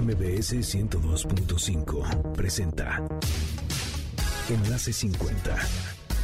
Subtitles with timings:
[0.00, 3.02] MBS 102.5 presenta
[4.48, 5.56] Enlace 50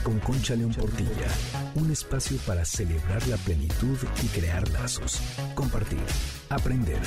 [0.05, 1.27] con Concha León Portilla.
[1.75, 5.21] Un espacio para celebrar la plenitud y crear lazos.
[5.57, 5.99] Compartir,
[6.51, 7.01] aprender,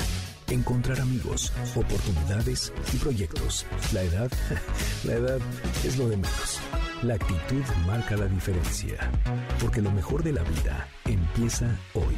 [0.50, 3.64] encontrar amigos, oportunidades y proyectos.
[3.94, 4.30] La edad,
[5.04, 5.38] la edad
[5.84, 6.60] es lo de menos.
[7.02, 9.10] La actitud marca la diferencia.
[9.58, 12.16] Porque lo mejor de la vida empieza hoy.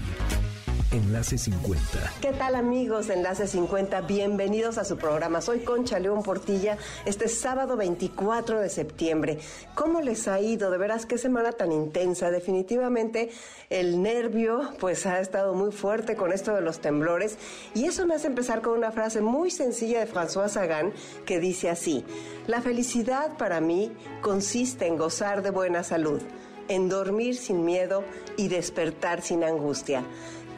[0.92, 2.14] Enlace 50.
[2.20, 4.00] ¿Qué tal amigos de Enlace 50?
[4.00, 5.40] Bienvenidos a su programa.
[5.40, 6.78] Soy Concha León Portilla.
[7.04, 9.38] Este sábado 24 de septiembre.
[9.76, 10.68] ¿Cómo les ha ido?
[10.72, 12.32] De veras, qué semana tan intensa.
[12.32, 13.30] Definitivamente
[13.68, 17.38] el nervio pues ha estado muy fuerte con esto de los temblores.
[17.72, 20.92] Y eso me hace empezar con una frase muy sencilla de François Sagan
[21.24, 22.04] que dice así.
[22.48, 26.20] La felicidad para mí consiste en gozar de buena salud,
[26.66, 28.02] en dormir sin miedo
[28.36, 30.04] y despertar sin angustia.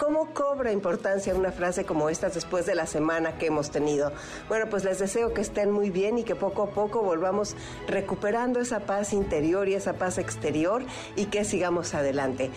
[0.02, 4.11] ¿Cómo cobra importancia una frase como esta después de la semana que hemos tenido?
[4.48, 7.55] Bueno, pues les deseo que estén muy bien y que poco a poco volvamos
[7.86, 10.83] recuperando esa paz interior y esa paz exterior
[11.14, 12.50] y que sigamos adelante.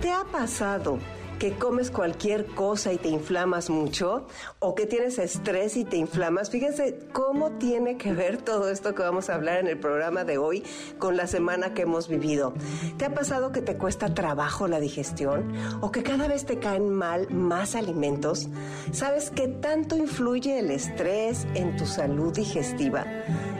[0.00, 0.98] ¿Te ha pasado
[1.38, 4.26] que comes cualquier cosa y te inflamas mucho
[4.58, 6.50] o que tienes estrés y te inflamas.
[6.50, 10.38] Fíjense cómo tiene que ver todo esto que vamos a hablar en el programa de
[10.38, 10.64] hoy
[10.98, 12.54] con la semana que hemos vivido.
[12.96, 16.90] ¿Te ha pasado que te cuesta trabajo la digestión o que cada vez te caen
[16.90, 18.48] mal más alimentos?
[18.92, 23.04] ¿Sabes qué tanto influye el estrés en tu salud digestiva?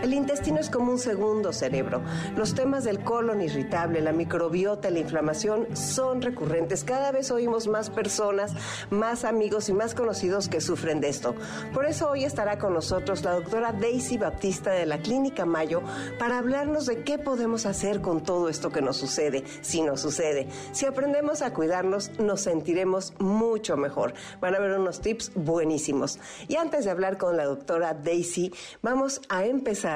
[0.03, 2.03] El intestino es como un segundo cerebro.
[2.37, 6.85] Los temas del colon irritable, la microbiota, la inflamación son recurrentes.
[6.85, 8.53] Cada vez oímos más personas,
[8.91, 11.35] más amigos y más conocidos que sufren de esto.
[11.75, 15.83] Por eso hoy estará con nosotros la doctora Daisy Baptista de la Clínica Mayo
[16.17, 20.47] para hablarnos de qué podemos hacer con todo esto que nos sucede, si nos sucede.
[20.71, 24.15] Si aprendemos a cuidarnos, nos sentiremos mucho mejor.
[24.41, 26.21] Van a ver unos tips buenísimos.
[26.47, 29.88] Y antes de hablar con la doctora Daisy, vamos a empezar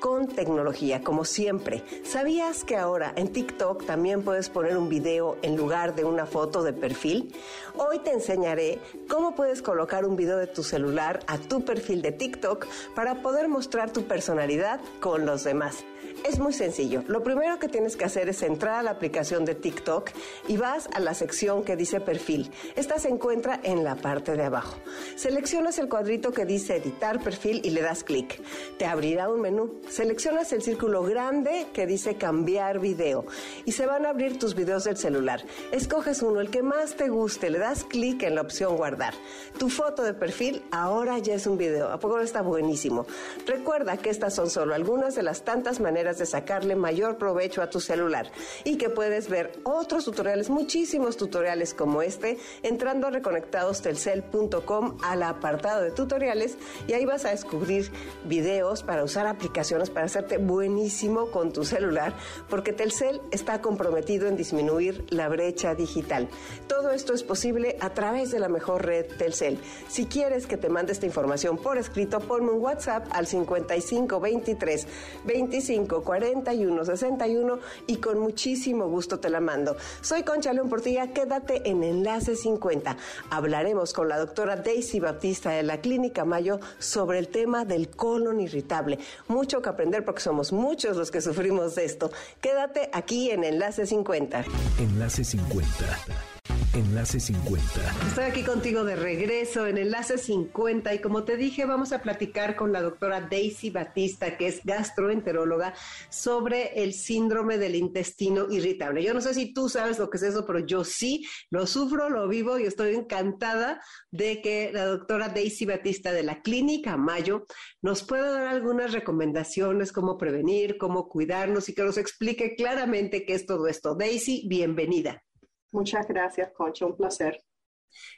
[0.00, 1.82] con tecnología, como siempre.
[2.04, 6.62] ¿Sabías que ahora en TikTok también puedes poner un video en lugar de una foto
[6.62, 7.34] de perfil?
[7.76, 12.12] Hoy te enseñaré cómo puedes colocar un video de tu celular a tu perfil de
[12.12, 15.84] TikTok para poder mostrar tu personalidad con los demás.
[16.24, 17.02] Es muy sencillo.
[17.06, 20.10] Lo primero que tienes que hacer es entrar a la aplicación de TikTok
[20.48, 22.50] y vas a la sección que dice perfil.
[22.76, 24.76] Esta se encuentra en la parte de abajo.
[25.16, 28.42] Seleccionas el cuadrito que dice editar perfil y le das clic.
[28.76, 29.80] Te abrirá un menú.
[29.88, 33.24] Seleccionas el círculo grande que dice cambiar video
[33.64, 35.44] y se van a abrir tus videos del celular.
[35.72, 39.14] Escoges uno, el que más te guste, le das clic en la opción guardar.
[39.58, 41.90] Tu foto de perfil ahora ya es un video.
[41.90, 43.06] ¿A poco está buenísimo?
[43.46, 47.70] Recuerda que estas son solo algunas de las tantas maneras de sacarle mayor provecho a
[47.70, 48.30] tu celular
[48.64, 55.82] y que puedes ver otros tutoriales, muchísimos tutoriales como este, entrando a reconectadostelcel.com al apartado
[55.82, 57.90] de tutoriales y ahí vas a descubrir
[58.24, 62.14] videos para usar aplicaciones para hacerte buenísimo con tu celular
[62.48, 66.28] porque Telcel está comprometido en disminuir la brecha digital.
[66.68, 69.58] Todo esto es posible a través de la mejor red Telcel.
[69.88, 74.86] Si quieres que te mande esta información por escrito, ponme un WhatsApp al 55 23
[75.24, 79.76] 25 41 61 y con muchísimo gusto te la mando.
[80.00, 82.96] Soy Concha León Portilla, quédate en Enlace 50.
[83.30, 88.40] Hablaremos con la doctora Daisy Baptista de la Clínica Mayo sobre el tema del colon
[88.40, 88.98] irritable.
[89.28, 92.10] Mucho que aprender porque somos muchos los que sufrimos de esto.
[92.40, 94.44] Quédate aquí en Enlace 50.
[94.78, 96.29] Enlace 50
[96.72, 97.64] Enlace 50.
[98.06, 102.54] Estoy aquí contigo de regreso en Enlace 50 y como te dije vamos a platicar
[102.54, 105.74] con la doctora Daisy Batista, que es gastroenteróloga,
[106.10, 109.02] sobre el síndrome del intestino irritable.
[109.02, 112.08] Yo no sé si tú sabes lo que es eso, pero yo sí lo sufro,
[112.08, 113.82] lo vivo y estoy encantada
[114.12, 117.46] de que la doctora Daisy Batista de la Clínica Mayo
[117.82, 123.34] nos pueda dar algunas recomendaciones, cómo prevenir, cómo cuidarnos y que nos explique claramente qué
[123.34, 123.96] es todo esto.
[123.96, 125.24] Daisy, bienvenida.
[125.72, 127.42] Muchas gracias, Concha, un placer.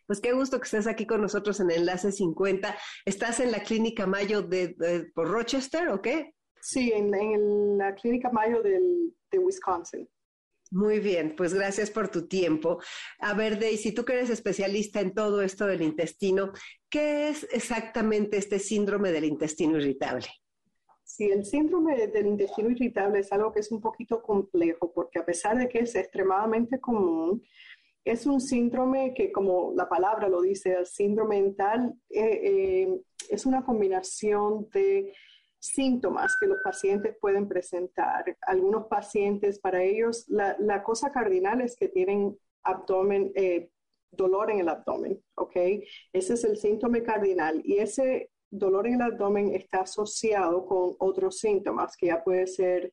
[0.06, 2.76] Pues qué gusto que estés aquí con nosotros en Enlace 50.
[3.04, 6.34] ¿Estás en la Clínica Mayo de, por Rochester o qué?
[6.60, 10.08] Sí, en, la Clínica Mayo de Wisconsin.
[10.72, 12.80] Muy bien, pues gracias por tu tiempo.
[13.18, 16.52] A ver, Daisy, tú que eres especialista en todo esto del intestino,
[16.88, 20.28] ¿qué es exactamente este síndrome del intestino irritable?
[21.14, 25.26] Sí, el síndrome del intestino irritable es algo que es un poquito complejo porque a
[25.26, 27.42] pesar de que es extremadamente común,
[28.02, 33.44] es un síndrome que, como la palabra lo dice, el síndrome mental, eh, eh, es
[33.44, 35.12] una combinación de
[35.58, 38.24] síntomas que los pacientes pueden presentar.
[38.46, 43.68] Algunos pacientes, para ellos, la, cosa cardinal es que tienen abdomen, eh,
[44.10, 45.56] dolor en el abdomen, ¿ok?
[46.10, 51.38] Ese es el síntoma cardinal y ese dolor en el abdomen está asociado con otros
[51.38, 52.92] síntomas, que ya puede ser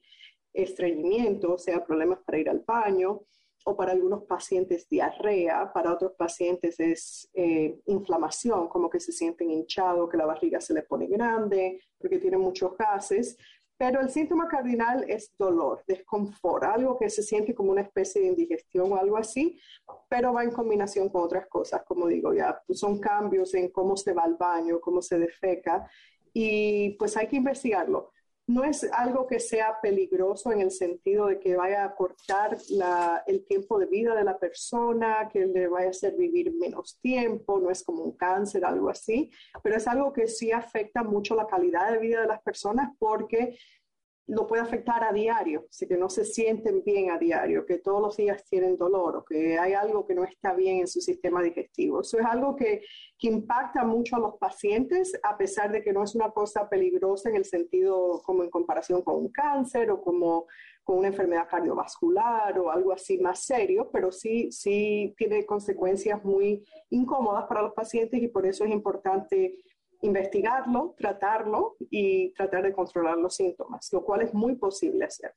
[0.53, 3.21] estreñimiento, o sea, problemas para ir al baño,
[3.65, 9.51] o para algunos pacientes diarrea, para otros pacientes es eh, inflamación, como que se sienten
[9.51, 13.37] hinchados, que la barriga se le pone grande, porque tienen muchos gases.
[13.79, 18.27] Pero el síntoma cardinal es dolor, desconfort, algo que se siente como una especie de
[18.27, 19.57] indigestión o algo así,
[20.09, 24.11] pero va en combinación con otras cosas, como digo, ya son cambios en cómo se
[24.11, 25.89] va al baño, cómo se defeca,
[26.33, 28.11] y pues hay que investigarlo
[28.49, 32.57] no es algo que sea peligroso en el sentido de que vaya a cortar
[33.27, 37.59] el tiempo de vida de la persona, que le vaya a hacer vivir menos tiempo,
[37.59, 39.29] no es como un cáncer, algo así,
[39.61, 43.55] pero es algo que sí afecta mucho la calidad de vida de las personas porque
[44.29, 47.99] lo puede afectar a diario, si que no se sienten bien a diario, que todos
[47.99, 51.41] los días tienen dolor o que hay algo que no está bien en su sistema
[51.41, 52.01] digestivo.
[52.01, 52.83] Eso es algo que,
[53.17, 57.29] que impacta mucho a los pacientes, a pesar de que no es una cosa peligrosa
[57.29, 60.45] en el sentido como en comparación con un cáncer o como
[60.83, 66.63] con una enfermedad cardiovascular o algo así más serio, pero sí, sí tiene consecuencias muy
[66.91, 69.55] incómodas para los pacientes y por eso es importante
[70.01, 75.33] investigarlo, tratarlo y tratar de controlar los síntomas, lo cual es muy posible hacer.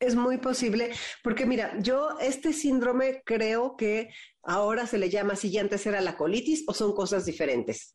[0.00, 0.90] Es muy posible,
[1.22, 4.10] porque mira, yo este síndrome creo que
[4.42, 7.92] ahora se le llama así, antes era la colitis o son cosas diferentes.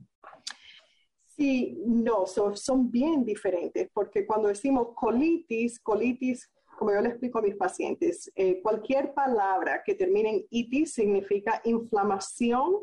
[1.25, 6.49] Sí, no, son bien diferentes, porque cuando decimos colitis, colitis,
[6.79, 11.61] como yo le explico a mis pacientes, eh, cualquier palabra que termine en itis significa
[11.65, 12.77] inflamación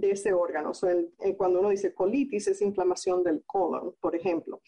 [0.00, 0.72] de ese órgano.
[1.20, 4.60] Eh, cuando uno dice colitis es inflamación del colon, por ejemplo.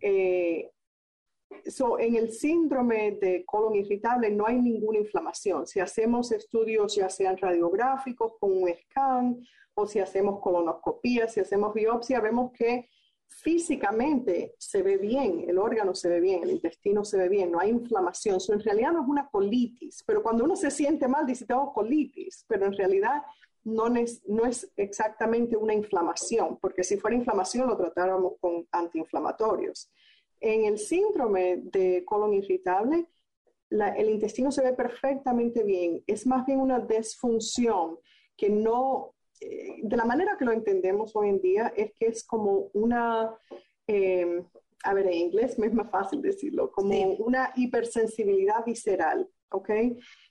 [0.00, 0.70] Eh,
[1.98, 5.66] en el síndrome de colon irritable no hay ninguna inflamación.
[5.66, 9.40] Si hacemos estudios ya sean radiográficos con un scan
[9.74, 12.88] o si hacemos colonoscopía, si hacemos biopsia, vemos que
[13.28, 17.58] físicamente se ve bien, el órgano se ve bien, el intestino se ve bien, no
[17.58, 18.38] hay inflamación.
[18.48, 22.44] en realidad no es una colitis, pero cuando uno se siente mal dice tengo colitis,
[22.48, 23.22] pero en realidad
[23.64, 29.90] no es, no es exactamente una inflamación, porque si fuera inflamación lo tratáramos con antiinflamatorios.
[30.40, 33.06] En el síndrome de colon irritable,
[33.70, 37.98] el intestino se ve perfectamente bien, es más bien una disfunción
[38.36, 42.24] que no, eh, de la manera que lo entendemos hoy en día, es que es
[42.24, 43.34] como una,
[43.86, 44.44] eh,
[44.84, 49.70] a ver, en inglés me es más fácil decirlo, como una hipersensibilidad visceral, ¿ok?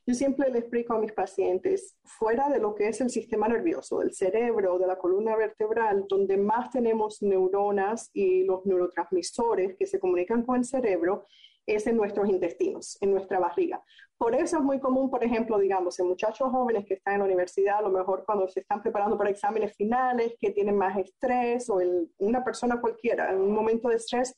[0.05, 3.99] Yo siempre le explico a mis pacientes, fuera de lo que es el sistema nervioso,
[3.99, 9.99] del cerebro, de la columna vertebral, donde más tenemos neuronas y los neurotransmisores que se
[9.99, 11.25] comunican con el cerebro,
[11.65, 13.81] es en nuestros intestinos, en nuestra barriga.
[14.17, 17.25] Por eso es muy común, por ejemplo, digamos, en muchachos jóvenes que están en la
[17.25, 21.69] universidad, a lo mejor cuando se están preparando para exámenes finales, que tienen más estrés,
[21.69, 21.79] o
[22.17, 24.35] una persona cualquiera, en un momento de estrés,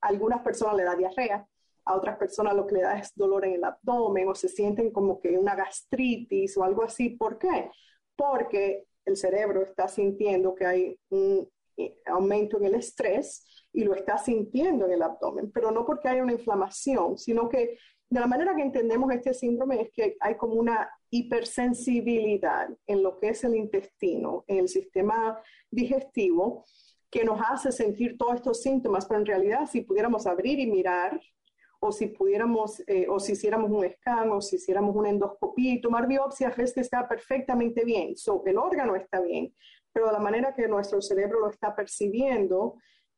[0.00, 1.46] a algunas personas le da diarrea,
[1.86, 4.90] a otras personas lo que le da es dolor en el abdomen o se sienten
[4.90, 7.10] como que una gastritis o algo así.
[7.10, 7.70] ¿Por qué?
[8.16, 13.94] Porque el cerebro está sintiendo que hay un eh, aumento en el estrés y lo
[13.94, 17.78] está sintiendo en el abdomen, pero no porque hay una inflamación, sino que
[18.08, 23.18] de la manera que entendemos este síndrome es que hay como una hipersensibilidad en lo
[23.18, 25.40] que es el intestino, en el sistema
[25.70, 26.64] digestivo,
[27.10, 31.20] que nos hace sentir todos estos síntomas, pero en realidad si pudiéramos abrir y mirar
[31.86, 35.80] o si pudiéramos, eh, o si hiciéramos un scan, o si hiciéramos una endoscopía y
[35.80, 38.16] tomar biopsias, es que está perfectamente bien.
[38.16, 39.54] So, el órgano está bien,
[39.92, 42.74] pero la manera que nuestro cerebro lo está percibiendo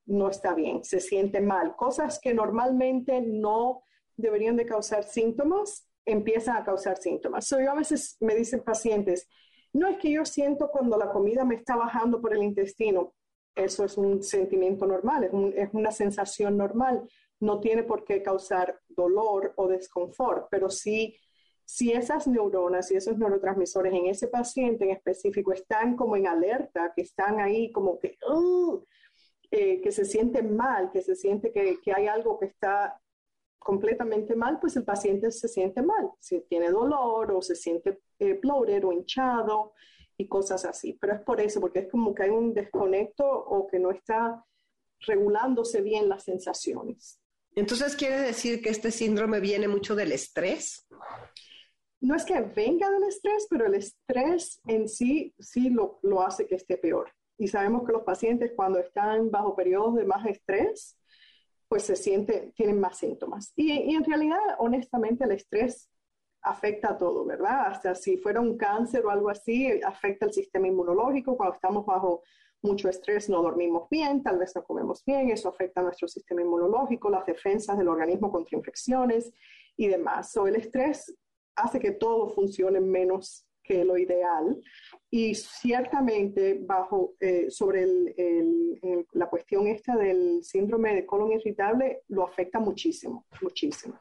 [0.07, 1.77] no está bien, se siente mal.
[1.77, 3.83] Cosas que normalmente no
[4.17, 7.47] deberían de causar síntomas, empiezan a causar síntomas.
[7.47, 9.29] So, yo a veces me dicen pacientes,
[9.73, 13.15] no es que yo siento cuando la comida me está bajando por el intestino,
[13.55, 15.25] eso es un sentimiento normal,
[15.57, 17.09] es una sensación normal
[17.41, 21.17] no tiene por qué causar dolor o desconfort, pero sí,
[21.65, 26.93] si esas neuronas y esos neurotransmisores en ese paciente en específico están como en alerta,
[26.97, 28.17] que están ahí como que,
[29.51, 32.99] eh, que se siente mal, que se siente que, hay algo que está
[33.59, 38.41] completamente mal, pues el paciente se siente mal, si tiene dolor o se siente eh,
[38.43, 39.75] o hinchado
[40.17, 40.95] y cosas así.
[40.99, 44.43] Pero es por eso, porque es como que hay un desconecto o que no está
[45.01, 47.21] regulándose bien las sensaciones.
[47.59, 50.87] Entonces, ¿quiere decir que este síndrome viene mucho del estrés?
[52.01, 56.55] No es que venga del estrés, pero el estrés en sí sí lo, hace que
[56.55, 57.11] esté peor.
[57.37, 60.97] Y sabemos que los pacientes cuando están bajo periodos de más estrés,
[61.67, 63.53] pues se sienten, tienen más síntomas.
[63.57, 65.91] Y, y, en realidad, honestamente, el estrés
[66.43, 67.67] afecta a todo, ¿verdad?
[67.67, 72.23] Hasta si fuera un cáncer o algo así, afecta el sistema inmunológico cuando estamos bajo
[72.63, 76.43] mucho estrés, no dormimos bien, tal vez no comemos bien, eso afecta a nuestro sistema
[76.43, 79.33] inmunológico, las defensas del organismo contra infecciones
[79.77, 80.33] y demás.
[80.33, 81.15] So, el estrés
[81.55, 84.59] hace que todo funcione menos que lo ideal
[85.11, 87.87] y ciertamente bajo eh, sobre
[89.13, 93.99] la cuestión esta del síndrome de colon irritable lo afecta muchísimo, muchísimo.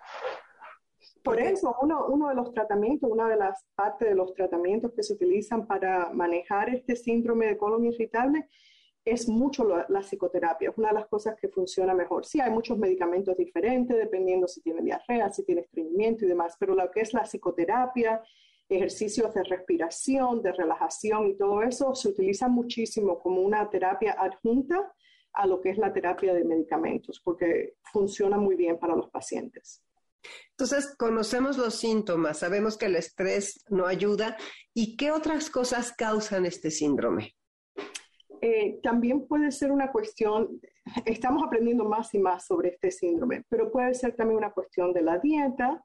[1.28, 5.04] Por eso, uno, uno, de los tratamientos, una de las partes de los tratamientos que
[5.04, 8.48] se utilizan para manejar este síndrome de colon irritable
[9.04, 12.26] es mucho la, psicoterapia, es una de las cosas que funciona mejor.
[12.26, 16.76] Sí, hay muchos medicamentos diferentes, dependiendo si tiene diarrea, si tiene estreñimiento y demás, pero
[16.76, 18.22] lo que es la psicoterapia,
[18.70, 24.94] ejercicios de respiración, de relajación y todo eso se utiliza muchísimo como una terapia adjunta
[25.34, 29.84] a lo que es la terapia de medicamentos, porque funciona muy bien para los pacientes.
[30.52, 34.38] Entonces, conocemos los síntomas, sabemos que el estrés no ayuda.
[34.74, 37.36] ¿Y qué otras cosas causan este síndrome?
[38.42, 40.60] Eh, también puede ser una cuestión,
[41.06, 45.02] estamos aprendiendo más y más sobre este síndrome, pero puede ser también una cuestión de
[45.02, 45.84] la dieta,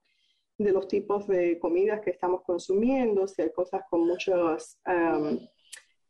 [0.59, 4.79] de los tipos de comidas que estamos consumiendo, si hay cosas con muchas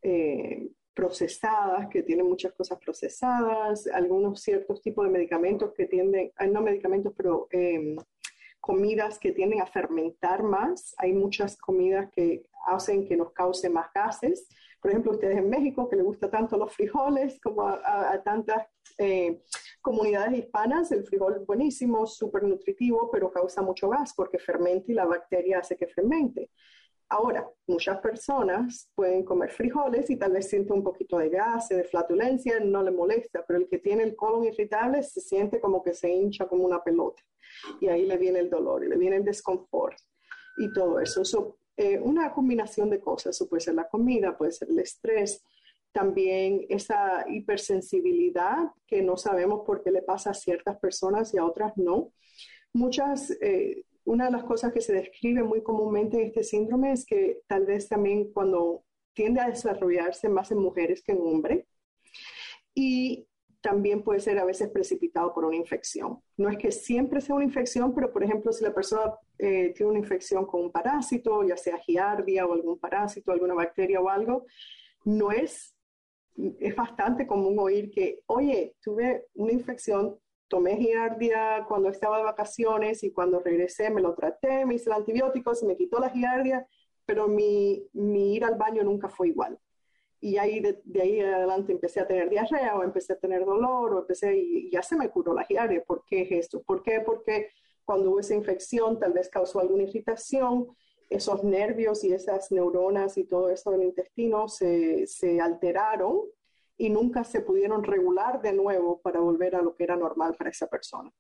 [0.02, 6.61] eh, procesadas, que tienen muchas cosas procesadas, algunos ciertos tipos de medicamentos que tienden, no
[6.61, 7.97] medicamentos, pero em,
[8.61, 10.95] comidas que tienden a fermentar más.
[10.99, 14.49] Hay muchas comidas que hacen que nos cause más gases.
[14.81, 18.67] Por ejemplo, ustedes en México, que les gusta tanto los frijoles como a, tantas
[18.99, 19.43] eh,
[19.81, 24.95] comunidades hispanas, el frijol es buenísimo, súper nutritivo, pero causa mucho gas porque fermenta y
[24.95, 26.51] la bacteria hace que fermente.
[27.12, 31.85] Ahora, muchas personas pueden comer frijoles y tal vez siente un poquito de gas, de
[31.85, 35.92] flatulencia, no le molesta, pero el que tiene el colon irritable se siente como que
[35.92, 37.23] se hincha como una pelota
[37.83, 39.95] y ahí le viene el dolor y le viene el desconfort
[40.57, 41.21] y todo eso.
[41.21, 45.45] eso eh, una combinación de cosas, puede ser la comida, puede ser el estrés,
[45.92, 51.45] también esa hipersensibilidad que no sabemos por qué le pasa a ciertas personas y a
[51.45, 52.14] otras no.
[52.73, 57.07] Muchas, eh, una de las cosas que se describe muy comúnmente en este síndrome es
[57.07, 61.67] que tal vez también cuando tiende a desarrollarse más en mujeres que en hombres
[62.75, 63.27] y
[63.61, 66.21] también puede ser a veces precipitado por una infección.
[66.37, 69.91] No es que siempre sea una infección, pero por ejemplo, si la persona eh, tiene
[69.91, 74.47] una infección con un parásito, ya sea giardia o algún parásito, alguna bacteria o algo,
[75.05, 75.77] no es,
[76.59, 80.19] es bastante común oír que, oye, tuve una infección
[80.53, 84.97] tomé giardia cuando estaba de vacaciones y cuando regresé me lo traté, me hice el
[84.97, 86.69] antibiótico, se me quitó la giardia,
[87.07, 89.59] pero mi, mi ir al baño nunca fue igual.
[90.21, 94.01] Y ahí de, ahí adelante empecé a tener diarrea o empecé a tener dolor o
[94.01, 95.83] empecé y, ya se me curó la giardia.
[95.83, 96.63] ¿Por qué es esto?
[96.63, 97.01] ¿Por qué?
[97.01, 97.49] Porque
[97.83, 100.69] cuando hubo esa infección tal vez causó alguna irritación,
[101.09, 106.25] esos nervios y esas neuronas y todo eso del intestino se, se alteraron
[106.76, 110.50] y nunca se pudieron regular de nuevo para volver a lo que era normal para
[110.50, 111.12] esa persona.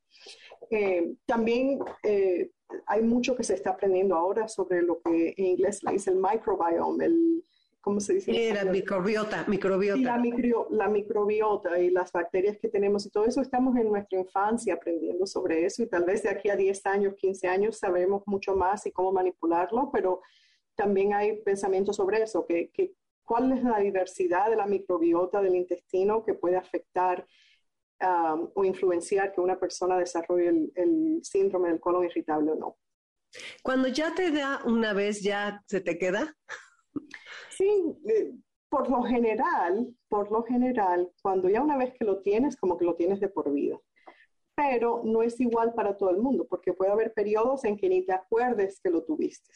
[0.70, 2.50] Eh, también eh,
[2.86, 6.16] hay mucho que se está aprendiendo ahora sobre lo que en inglés le dice el
[6.16, 7.44] microbiome, el,
[7.80, 8.54] ¿cómo se dice?
[8.54, 10.00] la microbiota, microbiota.
[10.00, 10.22] la,
[10.70, 15.26] la microbiota y las bacterias que tenemos y todo eso, estamos en nuestra infancia aprendiendo
[15.26, 18.86] sobre eso y tal vez de aquí a 10 años, 15 años sabemos mucho más
[18.86, 20.22] y cómo manipularlo, pero
[20.74, 22.94] también hay pensamientos sobre eso, que, que
[23.32, 27.26] cuál es la diversidad de la microbiota del intestino que puede afectar
[28.02, 32.76] um, o influenciar que una persona desarrolle el, síndrome del colon irritable o no.
[33.62, 36.36] Cuando ya te da una vez, ¿ya se te queda?
[37.56, 37.70] Sí,
[38.06, 38.34] eh,
[38.68, 42.84] por lo general, por lo general, cuando ya una vez que lo tienes, como que
[42.84, 43.80] lo tienes de por vida.
[44.54, 48.04] Pero no es igual para todo el mundo, porque puede haber periodos en que ni
[48.04, 49.52] te acuerdes que lo tuviste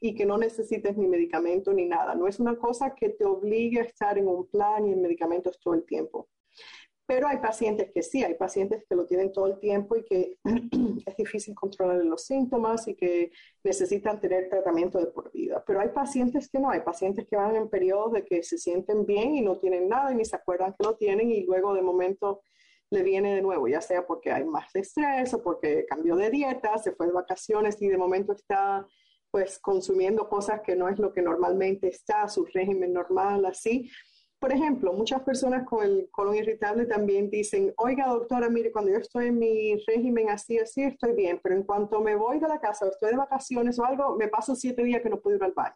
[0.00, 2.14] y que no necesites ni medicamento ni nada.
[2.14, 5.58] No es una cosa que te obligue a estar en un plan y en medicamentos
[5.60, 6.28] todo el tiempo.
[7.06, 10.38] Pero hay pacientes que sí, hay pacientes que lo tienen todo el tiempo y que
[11.06, 13.30] es difícil controlar los síntomas y que
[13.62, 15.62] necesitan tener tratamiento de por vida.
[15.66, 19.04] Pero hay pacientes que no, hay pacientes que van en periodos de que se sienten
[19.04, 21.82] bien y no tienen nada y ni se acuerdan que lo tienen y luego de
[21.82, 22.42] momento
[22.90, 26.78] le viene de nuevo, ya sea porque hay más estrés o porque cambió de dieta,
[26.78, 28.86] se fue de vacaciones y de momento está
[29.34, 33.90] pues consumiendo cosas que no es lo que normalmente está, su régimen normal, así.
[34.38, 38.98] Por ejemplo, muchas personas con el colon irritable también dicen, oiga doctora, mire, cuando yo
[38.98, 42.60] estoy en mi régimen así, así, estoy bien, pero en cuanto me voy de la
[42.60, 45.42] casa o estoy de vacaciones o algo, me paso siete días que no puedo ir
[45.42, 45.74] al baño.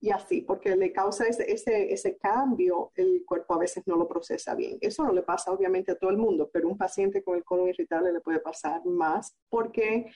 [0.00, 4.08] Y así, porque le causa ese, ese, ese cambio, el cuerpo a veces no lo
[4.08, 4.78] procesa bien.
[4.80, 7.68] Eso no le pasa obviamente a todo el mundo, pero un paciente con el colon
[7.68, 10.06] irritable le puede pasar más porque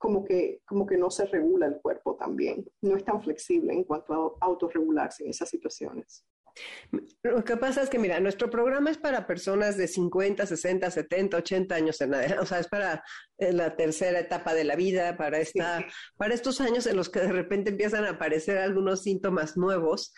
[0.00, 3.84] como que, como que no se regula el cuerpo también, no es tan flexible en
[3.84, 6.24] cuanto a autorregularse en esas situaciones.
[7.22, 11.36] Lo que pasa es que, mira, nuestro programa es para personas de 50, 60, 70,
[11.36, 13.04] 80 años en adelante, o sea, es para
[13.38, 15.84] eh, la tercera etapa de la vida, para, esta,
[16.16, 20.12] para estos años en los que de repente empiezan a aparecer algunos síntomas nuevos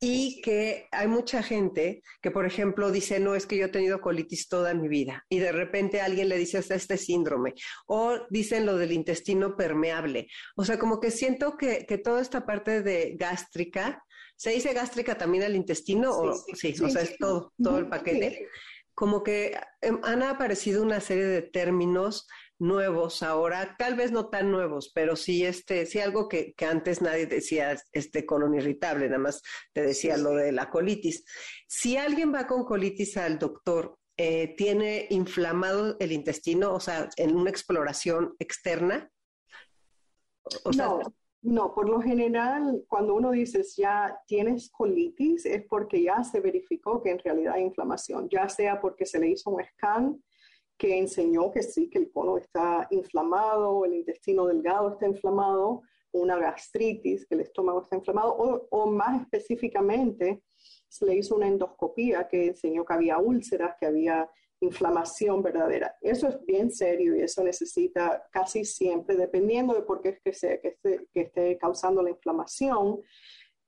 [0.00, 4.00] y que hay mucha gente que, por ejemplo, dice, no, es que yo he tenido
[4.00, 7.54] colitis toda mi vida y de repente alguien le dice hasta este síndrome
[7.86, 10.28] o dicen lo del intestino permeable.
[10.56, 14.04] O sea, como que siento que, que toda esta parte de gástrica,
[14.38, 16.12] ¿Se dice gástrica también al intestino?
[16.12, 18.48] Sí, o, sí, o sea, es todo, todo el paquete.
[18.94, 22.28] Como que em, han aparecido una serie de términos
[22.60, 27.02] nuevos ahora, tal vez no tan nuevos, pero sí este, sí algo que, que antes
[27.02, 29.42] nadie decía, este colon irritable, nada más
[29.72, 31.24] te decía lo de la colitis.
[31.66, 37.36] Si alguien va con colitis al doctor, eh, tiene inflamado el intestino, o sea, en
[37.36, 39.10] una exploración externa.
[40.64, 41.00] O no,
[41.42, 47.00] no, por lo general, cuando uno dice ya tienes colitis, es porque ya se verificó
[47.00, 50.22] que en realidad hay inflamación, ya sea porque se le hizo un scan
[50.76, 56.38] que enseñó que sí, que el colon está inflamado, el intestino delgado está inflamado, una
[56.38, 60.42] gastritis, que el estómago está inflamado, o, o más específicamente,
[60.88, 64.28] se le hizo una endoscopía que enseñó que había úlceras, que había
[64.60, 65.96] inflamación verdadera.
[66.00, 70.32] Eso es bien serio y eso necesita casi siempre, dependiendo de por qué es que,
[70.32, 70.76] sea, que,
[71.14, 73.00] esté, causando la inflamación,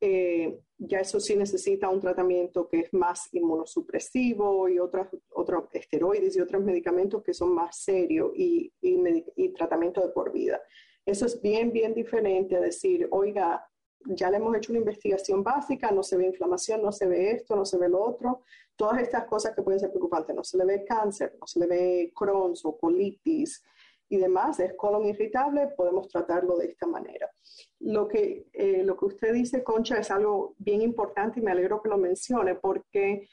[0.00, 6.36] eh, ya eso sí necesita un tratamiento que es más inmunosupresivo y otros otros esteroides
[6.36, 10.60] y otros medicamentos que son más serios y, y tratamiento de por vida.
[11.04, 13.66] Eso es bien, bien diferente a decir, oiga,
[14.06, 17.56] ya le hemos hecho una investigación básica, no se ve inflamación, no se ve esto,
[17.56, 18.42] no se ve lo otro,
[18.76, 21.66] todas estas cosas que pueden ser preocupantes, no se le ve cáncer, no se le
[21.66, 23.62] ve Crohn's o colitis
[24.08, 27.30] y demás, es colon irritable, podemos tratarlo de esta manera.
[27.78, 31.80] Lo que, eh, lo que usted dice, Concha, es algo bien importante y me alegro
[31.80, 33.28] que lo mencione porque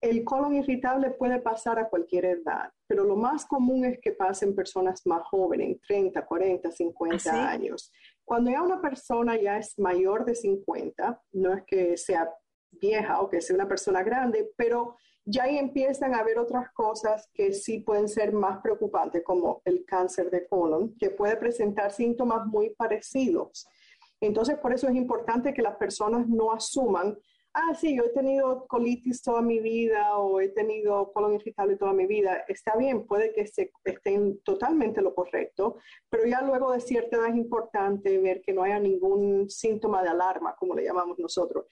[0.00, 4.54] el colon irritable puede pasar a cualquier edad, pero lo más común es que pasen
[4.54, 7.92] personas más jóvenes, 30, 40, 50 años.
[8.28, 12.30] Cuando ya una persona ya es mayor de 50, no es que sea
[12.72, 17.30] vieja o que sea una persona grande, pero ya ahí empiezan a haber otras cosas
[17.32, 22.46] que sí pueden ser más preocupantes, como el cáncer de colon, que puede presentar síntomas
[22.46, 23.66] muy parecidos.
[24.20, 27.16] Entonces, por eso es importante que las personas no asuman
[27.58, 31.92] ah, sí, yo he tenido colitis toda mi vida o he tenido colon irritable toda
[31.92, 36.80] mi vida, está bien, puede que se, estén totalmente lo correcto, pero ya luego de
[36.80, 41.18] cierta edad es importante ver que no haya ningún síntoma de alarma, como le llamamos
[41.18, 41.66] nosotros.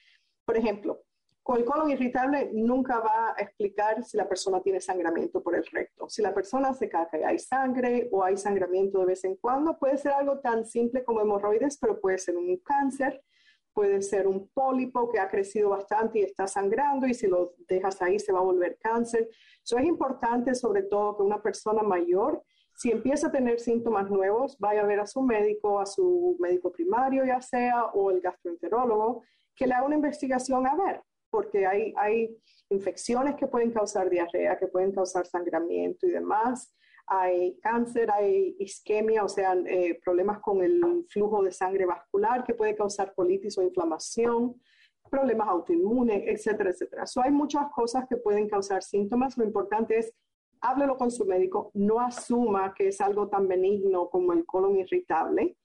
[0.44, 1.02] Por ejemplo,
[1.42, 5.64] con el colon irritable nunca va a explicar si la persona tiene sangramiento por el
[5.64, 6.08] recto.
[6.08, 9.78] Si la persona se caca y hay sangre o hay sangramiento de vez en cuando,
[9.78, 13.22] puede ser algo tan simple como hemorroides, pero puede ser un cáncer
[13.76, 18.00] puede ser un pólipo que ha crecido bastante y está sangrando y si lo dejas
[18.00, 19.28] ahí se va a volver cáncer.
[19.62, 22.42] Eso es importante sobre todo que una persona mayor,
[22.74, 26.72] si empieza a tener síntomas nuevos, vaya a ver a su médico, a su médico
[26.72, 29.22] primario ya sea, o el gastroenterólogo,
[29.54, 32.34] que le haga una investigación a ver, porque hay, hay
[32.70, 36.74] infecciones que pueden causar diarrea, que pueden causar sangramiento y demás
[37.06, 42.54] hay cáncer, hay isquemia, o sea, eh, problemas con el flujo de sangre vascular que
[42.54, 44.60] puede causar colitis o inflamación,
[45.08, 47.06] problemas autoinmunes, etcétera, etcétera.
[47.06, 49.36] So, hay muchas cosas que pueden causar síntomas.
[49.38, 50.12] Lo importante es
[50.60, 55.56] háblelo con su médico, no asuma que es algo tan benigno como el colon irritable,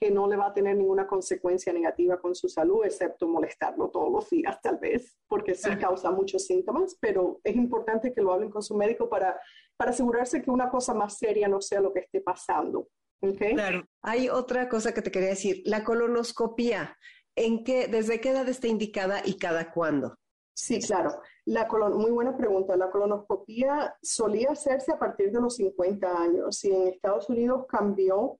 [0.00, 4.10] que no le va a tener ninguna consecuencia negativa con su salud, excepto molestarlo todos
[4.10, 8.50] los días, tal vez, porque sí causa muchos síntomas, pero es importante que lo hablen
[8.50, 9.38] con su médico para
[9.80, 12.88] para asegurarse que una cosa más seria no sea lo que esté pasando.
[13.22, 13.54] ¿okay?
[13.54, 13.82] Claro.
[14.02, 16.98] Hay otra cosa que te quería decir, la colonoscopía.
[17.34, 20.18] ¿En qué, desde qué edad está indicada y cada cuándo?
[20.54, 21.22] Sí, claro.
[21.46, 22.76] La colon muy buena pregunta.
[22.76, 28.38] La colonoscopía solía hacerse a partir de los 50 años y en Estados Unidos cambió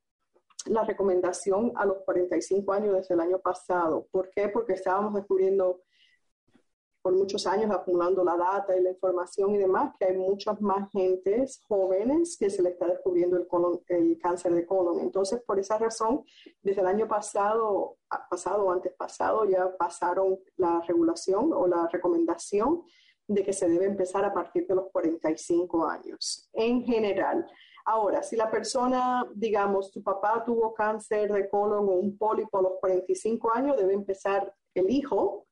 [0.66, 4.06] la recomendación a los 45 años desde el año pasado.
[4.10, 4.48] ¿Por qué?
[4.48, 5.80] Porque estábamos descubriendo
[7.02, 10.90] por muchos años acumulando la data y la información y demás, que hay muchas más
[10.90, 15.00] gentes jóvenes que se le está descubriendo el, cáncer de colon.
[15.00, 16.24] Entonces, por esa razón,
[16.62, 17.96] desde el año pasado,
[18.28, 22.82] pasado antes pasado, ya pasaron la regulación o la recomendación
[23.26, 27.46] de que se debe empezar a partir de los 45 años, en general.
[27.90, 32.62] Ahora, si la persona, digamos, tu papá tuvo cáncer de colon o un pólipo a
[32.62, 35.48] los 45 años, debe empezar el hijo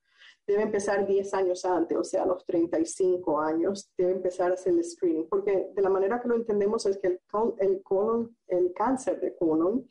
[0.46, 4.72] debe empezar 10 años antes, o sea, a los 35 años, debe empezar a hacer
[4.72, 7.20] el screening, porque de la manera que lo entendemos es que el,
[7.59, 9.87] el colon, el cáncer de colon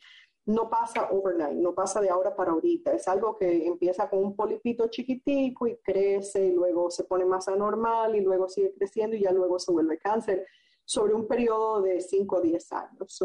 [0.48, 2.94] no pasa overnight, no pasa de ahora para ahorita.
[2.94, 7.48] Es algo que empieza con un polipito chiquitico y crece y luego se pone más
[7.50, 10.48] anormal y luego sigue creciendo y ya luego se vuelve cáncer
[10.88, 13.20] sobre un periodo de 5 o 10 años.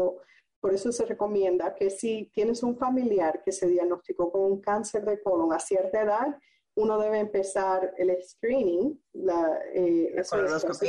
[0.59, 5.03] por eso se recomienda que si tienes un familiar que se diagnosticó con un cáncer
[5.05, 6.37] de colon a cierta edad,
[6.75, 10.21] uno debe empezar el screening, la, eh,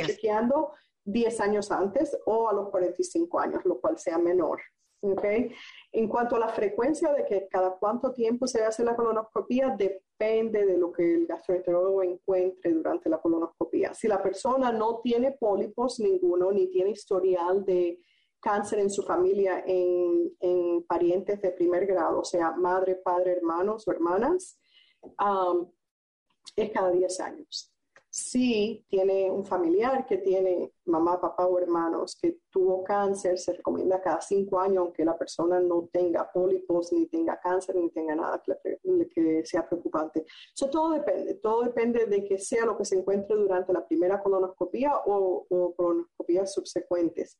[0.05, 0.73] chequeando
[1.05, 4.59] 10 años antes o a los 45 años, lo cual sea menor.
[5.01, 5.51] ¿Okay?
[5.91, 10.65] En cuanto a la frecuencia de que cada cuánto tiempo se hace la colonoscopia, depende
[10.65, 13.93] de lo que el gastroenterólogo encuentre durante la colonoscopia.
[13.93, 17.99] Si la persona no tiene pólipos ninguno, ni tiene historial de
[18.39, 23.87] cáncer en su familia en, en parientes de primer grado, o sea, madre, padre, hermanos
[23.87, 24.59] o hermanas,
[25.01, 25.71] um,
[26.55, 27.74] es cada 10 años
[28.15, 34.01] si tiene un familiar que tiene mamá, papá o hermanos que tuvo cáncer, se recomienda
[34.01, 38.41] cada cinco años, aunque la persona no tenga pólipos, ni tenga cáncer, ni tenga nada
[38.41, 40.25] que, sea preocupante.
[40.55, 44.23] Eso todo depende, todo depende de que sea lo que se encuentre durante la primera
[44.23, 47.37] colonoscopia o, o colonoscopías subsecuentes.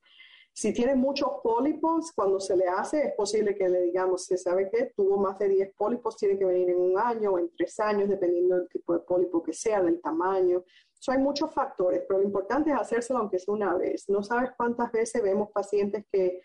[0.58, 4.70] Si tiene muchos pólipos, cuando se le hace, es posible que le digamos, si sabe
[4.70, 7.78] que tuvo más de 10 pólipos, tiene que venir en un año o en tres
[7.82, 10.64] años, dependiendo del tipo de pólipo que sea, del tamaño.
[10.94, 14.08] So, hay muchos factores, pero lo importante es hacérselo aunque sea una vez.
[14.08, 16.40] No sabes cuántas veces vemos pacientes que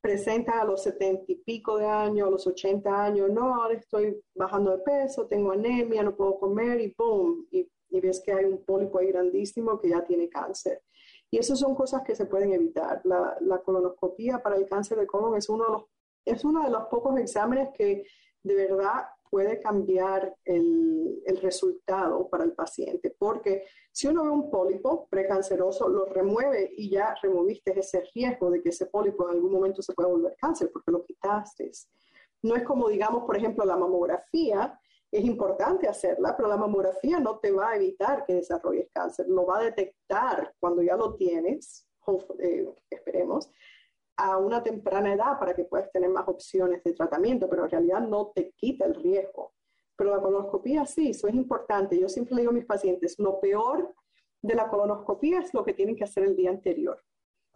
[0.00, 4.20] presentan a los 70 y pico de años, a los 80 años, no, ahora estoy
[4.34, 8.44] bajando de peso, tengo anemia, no puedo comer y boom, y, y ves que hay
[8.44, 10.82] un pólipo ahí grandísimo que ya tiene cáncer.
[11.32, 13.00] Y esas son cosas que se pueden evitar.
[13.04, 15.84] La, colonoscopía para el cáncer de colon es uno, de los,
[16.26, 18.04] es uno de los pocos exámenes que
[18.42, 24.50] de verdad puede cambiar el, el, resultado para el paciente, porque si uno ve un
[24.50, 29.52] pólipo precanceroso, lo remueve y ya removiste ese riesgo de que ese pólipo en algún
[29.52, 31.70] momento se pueda volver cáncer, porque lo quitaste.
[32.42, 34.78] No es como, digamos, por ejemplo, la mamografía,
[35.12, 39.44] es importante hacerla, pero la mamografía no te va a evitar que desarrolles cáncer, lo
[39.44, 41.86] va a detectar cuando ya lo tienes,
[42.40, 43.50] eh, esperemos,
[44.16, 48.00] a una temprana edad para que puedas tener más opciones de tratamiento, pero en realidad
[48.00, 49.52] no te quita el riesgo.
[49.96, 51.98] Pero la colonoscopía sí, eso es importante.
[51.98, 53.94] Yo siempre le digo a mis pacientes, lo peor
[54.40, 56.98] de la colonoscopía es lo que tienen que hacer el día anterior,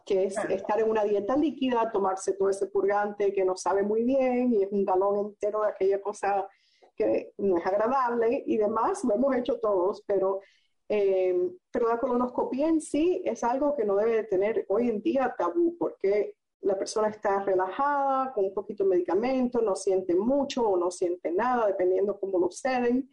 [0.05, 4.05] que es estar en una dieta líquida, tomarse todo ese purgante que no sabe muy
[4.05, 6.47] bien y es un galón entero de aquella cosa
[6.97, 10.41] que no es agradable y demás, lo hemos hecho todos, pero,
[10.89, 15.35] eh, pero la colonoscopia en sí es algo que no debe tener hoy en día
[15.37, 20.77] tabú, porque la persona está relajada, con un poquito de medicamento, no siente mucho o
[20.77, 23.09] no siente nada, dependiendo cómo lo ceden.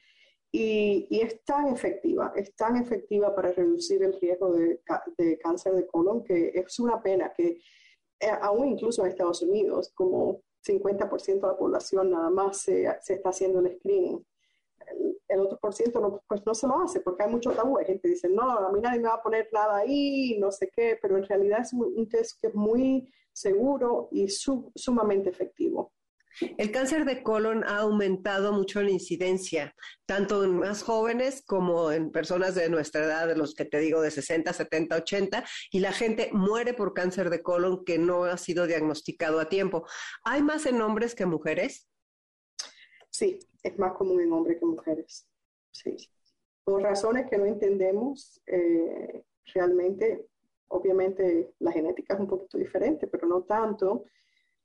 [0.51, 4.81] Y, y, es tan efectiva, es tan efectiva para reducir el riesgo de,
[5.17, 7.59] de cáncer de colon que es una pena que
[8.19, 13.29] eh, aún incluso en Estados Unidos, como 50% de la población nada más se, está
[13.29, 14.25] haciendo el screening.
[15.27, 17.77] El, otro por ciento no, pues no se lo hace porque hay mucho tabú.
[17.77, 20.51] Hay gente que dice, no, a mí nadie me va a poner nada ahí, no
[20.51, 25.91] sé qué, pero en realidad es un, test que es muy seguro y sumamente efectivo.
[26.57, 32.11] El cáncer de colon ha aumentado mucho la incidencia, tanto en más jóvenes como en
[32.11, 35.91] personas de nuestra edad, de los que te digo de 60, 70, 80, y la
[35.91, 39.85] gente muere por cáncer de colon que no ha sido diagnosticado a tiempo.
[40.23, 41.87] ¿Hay más en hombres que mujeres?
[43.09, 45.27] Sí, es más común en hombres que mujeres.
[45.71, 45.95] Sí.
[46.63, 50.27] Por razones que no entendemos eh, realmente,
[50.69, 54.05] obviamente la genética es un poquito diferente, pero no tanto.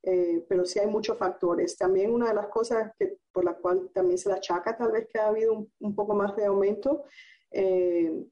[0.03, 1.77] Eh, pero sí hay muchos factores.
[1.77, 5.09] También una de las cosas que, por la cual también se la achaca tal vez
[5.09, 7.05] que ha habido un, poco más de aumento,
[7.51, 8.25] eh,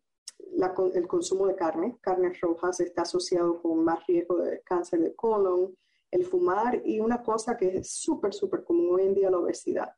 [0.94, 5.76] el consumo de carne, carnes rojas está asociado con más riesgo de cáncer de colon,
[6.11, 9.92] el fumar y una cosa que es súper, súper común hoy en día, la obesidad.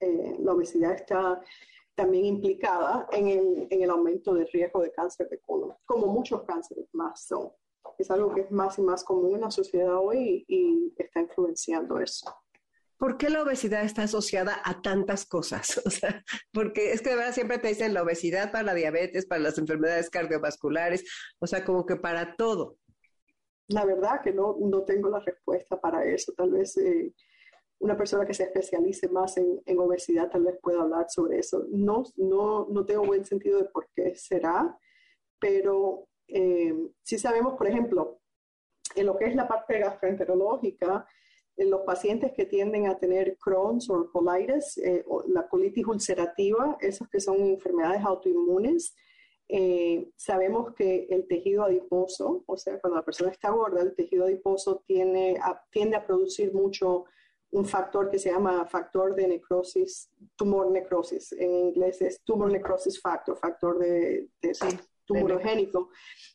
[0.00, 1.40] Eh, la obesidad está
[1.94, 6.42] también implicada en el, en el aumento del riesgo de cáncer de colon, como muchos
[6.42, 7.50] cánceres más son
[8.02, 12.00] es algo que es más y más común en la sociedad hoy y, está influenciando
[12.00, 12.34] eso.
[12.96, 15.80] ¿Por qué la obesidad está asociada a tantas cosas?
[15.86, 19.26] O sea, porque es que de verdad siempre te dicen la obesidad para la diabetes,
[19.26, 21.04] para las enfermedades cardiovasculares,
[21.38, 22.76] o sea, como que para todo.
[23.68, 26.32] La verdad que no, no tengo la respuesta para eso.
[26.32, 27.12] Tal vez eh,
[27.80, 31.66] una persona que se especialice más en, en, obesidad tal vez pueda hablar sobre eso.
[31.70, 34.76] No, no, no tengo buen sentido de por qué será,
[35.38, 38.20] pero eh, si sabemos, por ejemplo,
[38.94, 41.06] en lo que es la parte gastroenterológica,
[41.56, 46.76] en los pacientes que tienden a tener Crohn's o colitis, eh, o la colitis ulcerativa,
[46.80, 48.94] esas que son enfermedades autoinmunes,
[49.48, 54.26] eh, sabemos que el tejido adiposo, o sea, cuando la persona está gorda, el tejido
[54.26, 57.06] adiposo tiene tiende a producir mucho
[57.50, 61.32] un factor que se llama factor de necrosis, tumor necrosis.
[61.32, 64.54] En inglés es tumor necrosis factor, factor de, de
[65.08, 65.90] tumorogénico.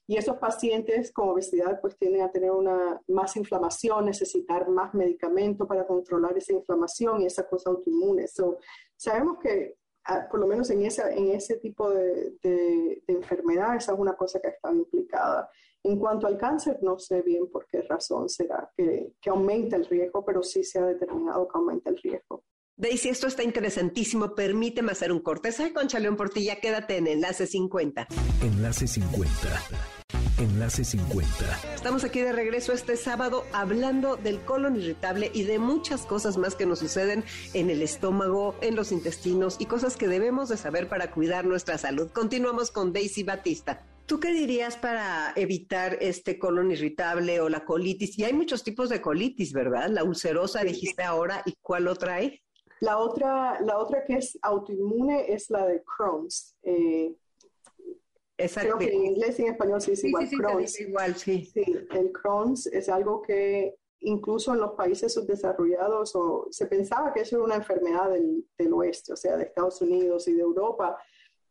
[0.06, 5.66] Y esos pacientes con obesidad pues tienden a tener una más inflamación, necesitar más medicamento
[5.66, 8.28] para controlar esa inflamación y esa cosa autoinmune.
[8.28, 8.58] So,
[8.98, 13.94] sabemos que ah, por lo menos en, esa, en ese tipo de, de, enfermedad, esa
[13.94, 15.50] es una cosa que está implicada.
[15.84, 19.86] En cuanto al cáncer, no sé bien por qué razón será que, que aumenta el
[19.86, 22.44] riesgo, pero sí se ha determinado que aumenta el riesgo.
[22.76, 24.34] Daisy, esto está interesantísimo.
[24.34, 25.52] Permíteme hacer un corte.
[25.52, 26.60] Soy Concha León Portilla.
[26.60, 28.08] Quédate en Enlace 50.
[28.42, 29.32] Enlace 50.
[30.40, 31.30] Enlace 50.
[31.76, 36.56] Estamos aquí de regreso este sábado hablando del colon irritable y de muchas cosas más
[36.56, 40.90] que nos suceden en el estómago, en los intestinos y cosas que debemos de saber
[40.90, 42.10] para cuidar nuestra salud.
[42.10, 43.86] Continuamos con Daisy Batista.
[44.08, 48.18] ¿Tú qué dirías para evitar este colon irritable o la colitis?
[48.18, 49.90] Y hay muchos tipos de colitis, ¿verdad?
[49.90, 52.42] La ulcerosa dijiste ahora, ¿y cuál otra hay?
[52.80, 56.56] La otra, la otra que es autoinmune es la de Crohn's.
[56.64, 57.16] Eh,
[58.36, 60.30] Creo que en inglés y en español sí es igual.
[60.30, 60.80] Crohn's.
[60.80, 61.46] igual, sí.
[61.46, 67.22] Sí, el Crohn's es algo que incluso en los países subdesarrollados o, se pensaba que
[67.22, 70.98] eso era una enfermedad del, del, oeste, o sea, de Estados Unidos y de Europa,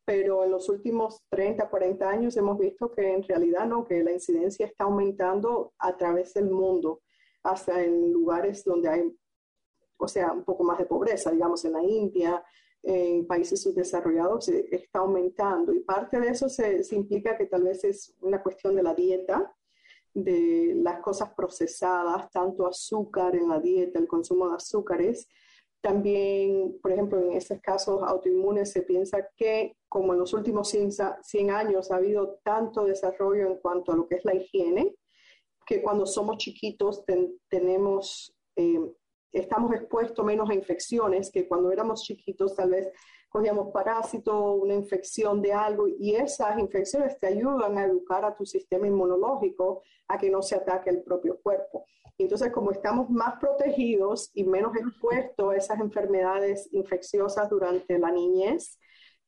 [0.04, 4.12] pero en los últimos 30, 40 años hemos visto que en realidad no, que la
[4.12, 7.00] incidencia está aumentando a través del mundo,
[7.42, 9.16] hasta en lugares donde hay
[9.96, 12.42] o sea, un poco más de pobreza, digamos, en la India,
[12.82, 18.14] en países subdesarrollados está aumentando y parte de eso se, implica que tal vez es
[18.20, 19.54] una cuestión de la dieta,
[20.12, 25.28] de las cosas procesadas, tanto azúcar en la dieta, el consumo de azúcares.
[25.80, 31.50] También, por ejemplo, en estos casos autoinmunes se piensa que como en los últimos 100,
[31.50, 34.94] años ha habido tanto desarrollo en cuanto a lo que es la higiene,
[35.66, 37.04] que cuando somos chiquitos
[37.48, 38.80] tenemos eh,
[39.32, 42.88] estamos expuestos menos a infecciones que cuando éramos chiquitos tal vez
[43.28, 48.44] cogíamos parásito, una infección de algo y esas infecciones te ayudan a educar a tu
[48.44, 51.86] sistema inmunológico a que no se ataque el propio cuerpo.
[52.18, 58.78] Entonces, como estamos más protegidos y menos expuestos a esas enfermedades infecciosas durante la niñez,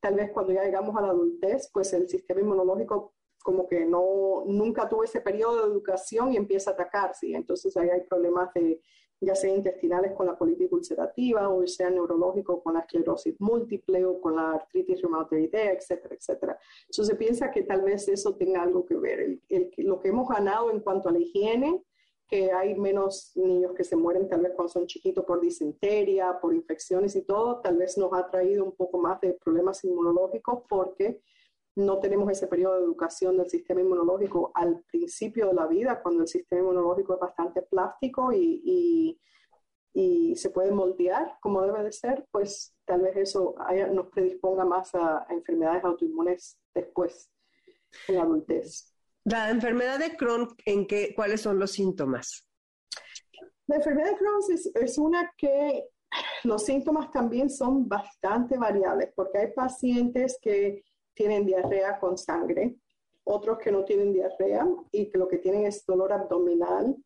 [0.00, 4.44] tal vez cuando ya llegamos a la adultez, pues el sistema inmunológico como que no,
[4.46, 7.32] nunca tuvo ese periodo de educación y empieza a atacarse.
[7.32, 8.80] Entonces ahí hay problemas de
[9.20, 14.20] ya sea intestinales con la colitis ulcerativa o sea neurológico con la esclerosis múltiple o
[14.20, 16.58] con la artritis reumatoidea, etcétera, etcétera.
[16.82, 19.38] Entonces se piensa que tal vez eso tenga algo que ver.
[19.48, 21.82] El, lo que hemos ganado en cuanto a la higiene,
[22.28, 26.54] que hay menos niños que se mueren tal vez cuando son chiquitos por disenteria, por
[26.54, 31.20] infecciones y todo, tal vez nos ha traído un poco más de problemas inmunológicos porque
[31.76, 36.22] no tenemos ese periodo de educación del sistema inmunológico al principio de la vida, cuando
[36.22, 39.18] el sistema inmunológico es bastante plástico y, y,
[40.36, 43.54] se puede moldear como debe de ser, pues tal vez eso
[43.92, 47.30] nos predisponga más a, enfermedades autoinmunes después,
[48.08, 48.92] en la adultez.
[49.24, 52.48] La enfermedad de Crohn, ¿en qué, ¿cuáles son los síntomas?
[53.68, 55.88] La enfermedad de Crohn es, es una que
[56.42, 60.82] los síntomas también son bastante variables, porque hay pacientes que
[61.14, 62.76] tienen diarrea con sangre,
[63.24, 66.96] otros que no tienen diarrea y que lo que tienen es dolor abdominal.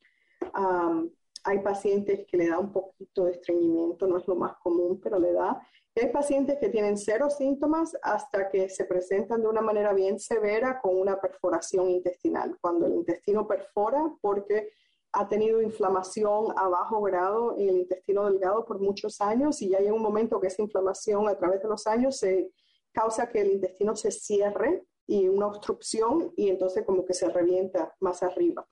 [1.44, 5.18] hay pacientes que le da un poquito de estreñimiento, no es lo más común, pero
[5.18, 5.60] le da.
[5.94, 10.80] Hay pacientes que tienen cero síntomas hasta que se presentan de una manera bien severa
[10.80, 14.70] con una perforación intestinal, cuando el intestino perfora porque
[15.12, 19.78] ha tenido inflamación a bajo grado en el intestino delgado por muchos años y ya
[19.78, 22.52] hay un momento que esa inflamación a través de los años se
[22.92, 27.94] causa que el intestino se cierre y una obstrucción y entonces como que se revienta
[28.00, 28.68] más arriba.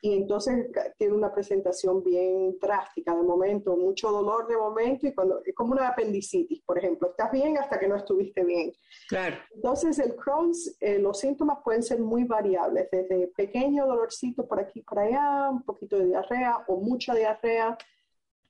[0.00, 5.42] Y entonces tiene una presentación bien drástica de momento, mucho dolor de momento y cuando
[5.44, 8.72] es como una apendicitis, por ejemplo, estás bien hasta que no estuviste bien.
[9.08, 9.36] Claro.
[9.54, 14.82] Entonces el Crohn's, eh, los síntomas pueden ser muy variables, desde pequeño dolorcito por aquí
[14.82, 17.76] por allá, un poquito de diarrea o mucha diarrea,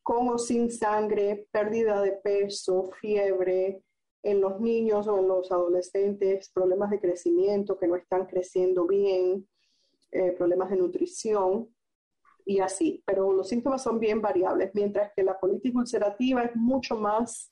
[0.03, 3.83] con o sin sangre, pérdida de peso, fiebre,
[4.23, 9.49] en los niños o en los adolescentes problemas de crecimiento que no están creciendo bien,
[10.13, 11.69] eh, problemas de nutrición
[12.45, 13.03] y así.
[13.07, 17.51] Pero los síntomas son bien variables, mientras que la colitis ulcerativa es mucho más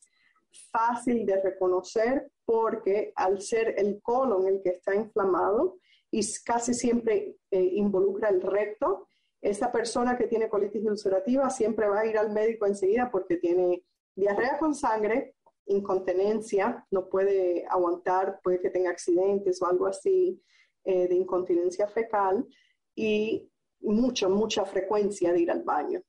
[0.70, 5.78] fácil de reconocer porque al ser el colon el que está inflamado
[6.10, 9.06] y casi siempre eh, involucra el recto,
[9.40, 13.84] esa persona que tiene colitis ulcerativa siempre va a ir al médico enseguida porque tiene
[14.14, 15.34] diarrea con sangre,
[15.70, 20.42] incontinencia, no puede aguantar, puede que tenga accidentes o algo así
[20.84, 22.46] eh, de incontinencia fecal
[22.94, 23.48] y
[23.80, 26.02] mucha, mucha frecuencia de ir al baño.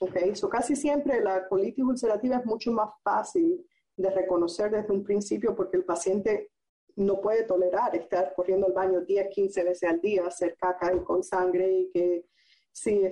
[0.00, 3.64] Okay, so casi siempre la colitis ulcerativa es mucho más fácil
[3.96, 6.50] de reconocer desde un principio porque el paciente
[6.96, 11.00] no puede tolerar estar corriendo al baño 10, 15 veces al día, hacer caca y
[11.04, 12.26] con sangre y que
[12.72, 13.02] si,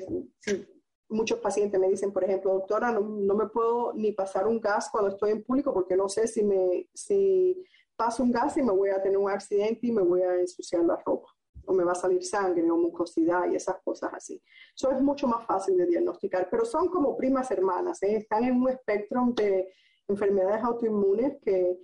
[0.40, 0.66] si
[1.10, 4.88] muchos pacientes me dicen, por ejemplo, doctora, no, no, me puedo ni pasar un gas
[4.90, 7.62] cuando estoy en público porque no sé si, me, si
[7.96, 10.84] paso un gas y me voy a tener un accidente y me voy a ensuciar
[10.84, 11.28] la ropa
[11.66, 14.42] o me va a salir sangre o mucosidad y esas cosas así.
[14.74, 18.16] Eso es mucho más fácil de diagnosticar, pero son como primas hermanas, ¿eh?
[18.16, 19.72] están en un espectro de
[20.08, 21.78] enfermedades autoinmunes que,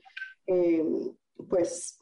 [0.46, 0.84] eh,
[1.48, 1.98] pues,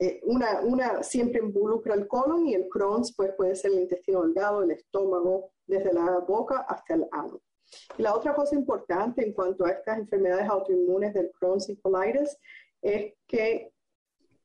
[0.00, 4.22] eh, una, una siempre involucra el colon y el Crohn's, pues puede ser el intestino
[4.22, 7.40] delgado, el estómago, desde la boca hasta el ano.
[7.96, 12.36] Y la otra cosa importante en cuanto a estas enfermedades autoinmunes del Crohn's y colitis
[12.80, 13.72] es que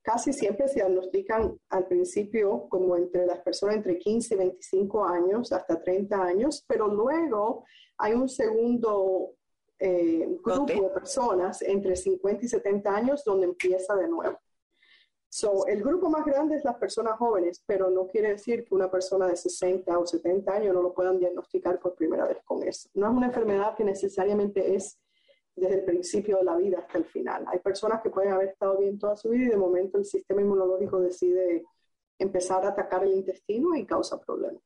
[0.02, 5.52] casi siempre se diagnostican al principio como entre las personas entre 15 y 25 años
[5.54, 7.64] hasta 30 años, pero luego
[7.98, 9.36] hay un segundo
[9.80, 14.38] eh, grupo de personas entre 50 y 70 años donde empieza de nuevo.
[15.36, 18.91] So, el grupo más grande es las personas jóvenes, pero no quiere decir que una
[18.91, 22.88] persona de 60 o 70 años no lo puedan diagnosticar por primera vez con eso.
[22.93, 25.00] No es una enfermedad que necesariamente es
[25.56, 27.46] desde el principio de la vida hasta el final.
[27.48, 30.41] Hay personas que pueden haber estado bien toda su vida y de momento el sistema
[30.41, 31.65] inmunológico decide
[32.19, 34.62] empezar a atacar el intestino y causa problemas.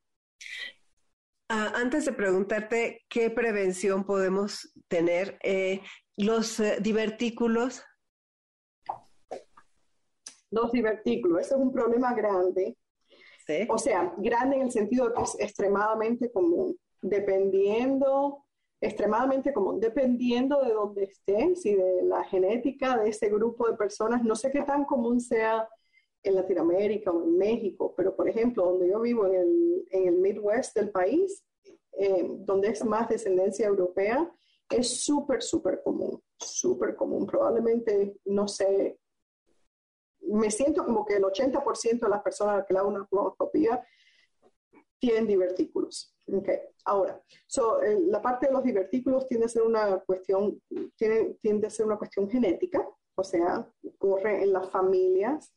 [1.48, 5.80] Ah, antes de preguntarte qué prevención podemos tener, eh,
[6.18, 7.86] los eh, divertículos.
[10.52, 12.78] Los divertículos, ese es un problema grande.
[13.46, 13.68] ¿Sí?
[13.70, 16.78] O sea, grande en el sentido de que es extremadamente común.
[17.02, 18.44] Dependiendo
[18.80, 24.24] extremadamente común, dependiendo de dónde estés y de la genética de ese grupo de personas.
[24.24, 25.68] No sé qué tan común sea
[26.24, 30.18] en Latinoamérica o en México, pero por ejemplo, donde yo vivo en el, en el
[30.18, 31.44] Midwest del país,
[31.94, 34.30] eh, donde es más descendencia europea,
[34.70, 37.26] es súper, súper común, súper común.
[37.26, 39.00] Probablemente, no sé,
[40.28, 43.84] me siento como que el 80% de las personas que le hago una colonoscopia
[45.00, 46.16] tienen divertículos.
[46.26, 46.60] Okay.
[46.86, 50.62] Ahora, so, eh, la parte de los divertículos tiende a ser una cuestión,
[50.98, 52.86] tiene, tiende a ser una cuestión genética,
[53.16, 55.54] o sea, ocurre en las familias,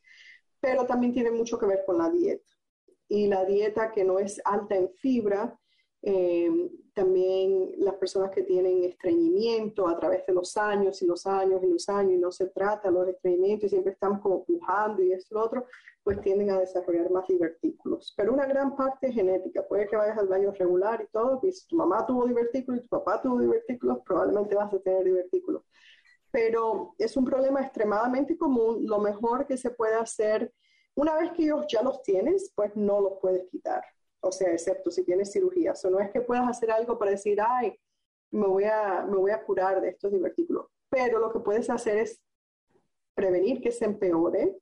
[0.61, 2.49] pero también tiene mucho que ver con la dieta.
[3.09, 5.59] Y la dieta que no es alta en fibra,
[6.03, 11.63] eh, también las personas que tienen estreñimiento a través de los años y los años
[11.63, 15.13] y los años y no se trata los estreñimientos y siempre están como pujando y
[15.13, 15.67] y lo otro,
[16.03, 18.15] pues tienden a desarrollar más divertículos.
[18.17, 19.67] Pero una gran parte es genética.
[19.67, 22.83] Puede que vayas al baño regular y todo, y si tu mamá tuvo divertículos y
[22.85, 25.63] tu papá tuvo divertículos, probablemente vas a tener divertículos.
[26.31, 28.87] Pero es un problema extremadamente común.
[28.87, 30.53] Lo mejor que se puede hacer,
[30.95, 33.85] una vez que ellos ya los tienes, pues no los puedes quitar.
[34.21, 35.73] O sea, excepto si tienes cirugía.
[35.73, 37.79] O no es que puedas hacer algo para decir, ay,
[38.31, 40.67] me voy a, me voy a curar de estos divertículos.
[40.89, 42.21] Pero lo que puedes hacer es
[43.15, 44.59] prevenir que se empeore,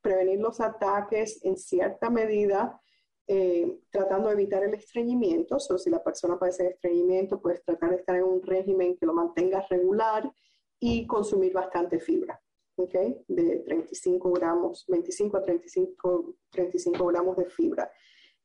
[0.00, 2.80] prevenir los ataques en cierta medida,
[3.28, 5.56] eh, tratando de evitar el estreñimiento.
[5.56, 9.14] O si la persona padece estreñimiento, puedes tratar de estar en un régimen que lo
[9.14, 10.30] mantenga regular
[10.78, 12.40] y consumir bastante fibra.
[12.76, 13.24] ¿okay?
[13.28, 17.90] De 35 gramos, 25 a 35, 35 gramos de fibra.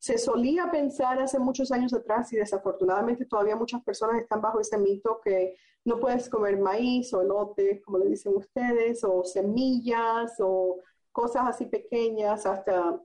[0.02, 4.76] Se solía pensar hace muchos años atrás y desafortunadamente todavía muchas personas están bajo ese
[4.80, 10.80] mito que no puedes comer maíz o elote, como le dicen ustedes, o semillas o
[11.12, 13.00] cosas así pequeñas, hasta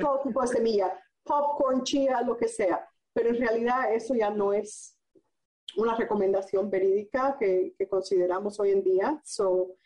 [0.00, 2.88] todo tipo de semilla, popcorn, chía, lo que sea.
[3.12, 4.96] Pero en realidad eso ya no es
[5.76, 9.20] una recomendación verídica que, consideramos hoy en día.
[9.24, 9.78] So,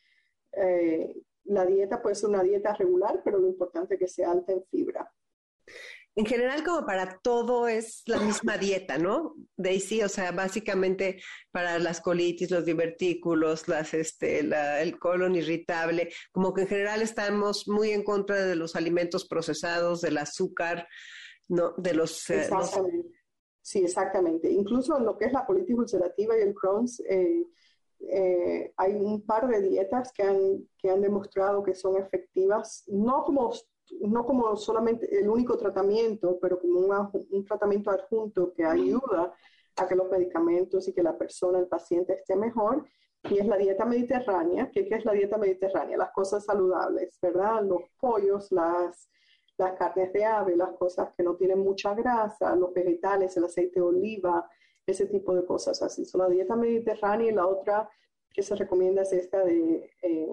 [0.53, 4.53] eh, la dieta puede ser una dieta regular, pero lo importante es que sea alta
[4.53, 5.11] en fibra
[6.19, 9.37] en general como para todo es la misma dieta, ¿no?
[9.57, 16.53] Daisy, o sea, básicamente para las colitis, los divertículos, las, este, el colon irritable, como
[16.53, 20.89] que en general estamos muy en contra de los alimentos procesados, del azúcar.
[21.47, 22.29] De los...
[22.31, 23.21] Eh, exactamente.
[23.63, 24.51] Sí, exactamente.
[24.51, 27.45] Incluso en lo que es la colitis ulcerativa y el Crohn's, eh,
[28.13, 33.23] eh, hay un par de dietas que han, que han demostrado que son efectivas, no
[33.23, 33.53] como
[34.01, 39.35] no como solamente el único tratamiento, pero como un, tratamiento adjunto que ayuda
[39.77, 42.85] a que los medicamentos y que la persona, el paciente esté mejor,
[43.25, 44.71] y es la dieta mediterránea.
[44.73, 45.97] ¿Qué, es la dieta mediterránea?
[45.97, 47.63] Las cosas saludables, ¿verdad?
[47.65, 49.11] Los pollos, las,
[49.57, 53.81] las carnes de ave, las cosas que no tienen mucha grasa, los vegetales, el aceite
[53.81, 54.49] de oliva,
[54.87, 56.05] ese tipo de cosas así.
[56.05, 57.89] Son la dieta mediterránea y la otra
[58.33, 60.29] que se recomienda es esta de eh,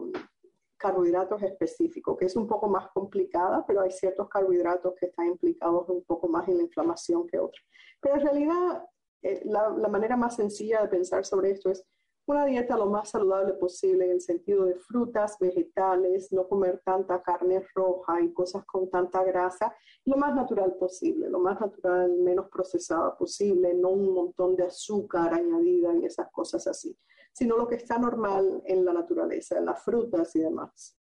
[0.78, 5.88] carbohidratos específicos, que es un poco más complicada, pero hay ciertos carbohidratos que están implicados
[5.90, 7.66] un poco más en la inflamación que otros.
[8.02, 8.86] Pero en realidad
[9.22, 11.86] eh, la, la manera más sencilla de pensar sobre esto es
[12.28, 17.22] una dieta lo más saludable posible en el sentido de frutas, vegetales, no comer tanta
[17.22, 22.50] carne roja y cosas con tanta grasa, lo más natural posible, lo más natural, menos
[22.50, 26.98] procesada posible, no un montón de azúcar añadida y esas cosas así,
[27.36, 30.98] sino lo que está normal en la naturaleza, en las frutas y demás.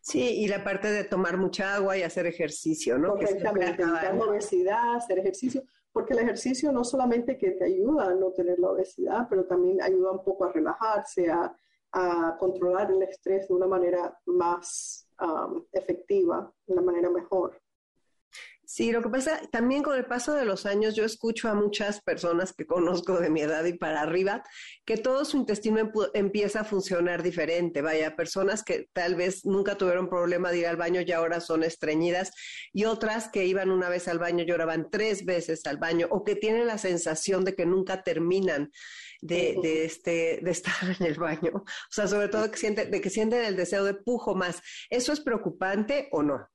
[0.00, 3.14] Sí, y la parte de tomar mucha agua y hacer ejercicio, ¿no?
[3.14, 5.64] Correctamente, evitar obesidad, hacer ejercicio
[5.94, 9.80] porque el ejercicio no solamente que te ayuda a no tener la obesidad, pero también
[9.80, 11.56] ayuda un poco a relajarse, a,
[12.40, 17.62] controlar el estrés de una manera más um, efectiva, de una manera mejor.
[18.74, 22.02] Sí, lo que pasa también con el paso de los años, yo escucho a muchas
[22.02, 24.42] personas que conozco de mi edad y para arriba,
[24.84, 27.82] que todo su intestino empieza a funcionar diferente.
[27.82, 31.62] Vaya, personas que tal vez nunca tuvieron problema de ir al baño y ahora son
[31.62, 32.32] estreñidas,
[32.72, 36.24] y otras que iban una vez al baño y lloraban tres veces al baño, o
[36.24, 38.72] que tienen la sensación de que nunca terminan
[39.20, 41.52] de, de, este, de estar en el baño.
[41.54, 44.60] O sea, sobre todo que sienten, de que sienten el deseo de pujo más.
[44.90, 46.48] ¿Eso es preocupante o no?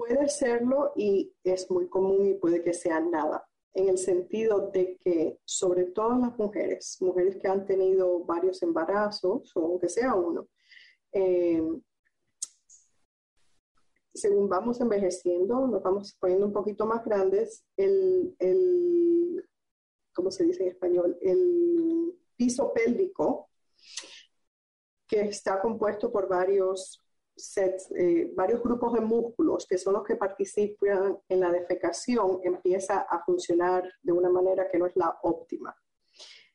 [0.00, 4.96] Puede serlo y es muy común y puede que sea nada, en el sentido de
[4.96, 10.48] que sobre todo las mujeres, mujeres que han tenido varios embarazos o aunque sea uno,
[11.12, 11.62] eh,
[14.14, 19.46] según vamos envejeciendo, nos vamos poniendo un poquito más grandes, el, el
[20.14, 21.18] ¿cómo se dice en español?
[21.20, 23.50] El piso pélvico,
[25.06, 27.04] que está compuesto por varios
[27.96, 33.24] eh, varios grupos de músculos que son los que participan en la defecación empieza a
[33.24, 35.74] funcionar de una manera que no es la óptima.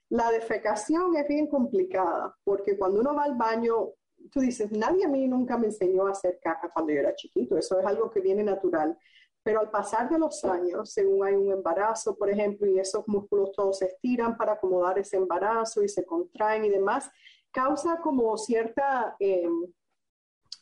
[0.09, 3.89] La defecación es bien complicada porque cuando uno va al baño,
[4.31, 7.57] tú dices, nadie a mí nunca me enseñó a hacer caca cuando yo era chiquito,
[7.57, 8.97] eso es algo que viene natural.
[9.43, 13.51] Pero al pasar de los años, según hay un embarazo, por ejemplo, y esos músculos
[13.51, 17.11] todos se estiran para acomodar ese embarazo y se contraen y demás,
[17.51, 19.47] causa como cierta eh,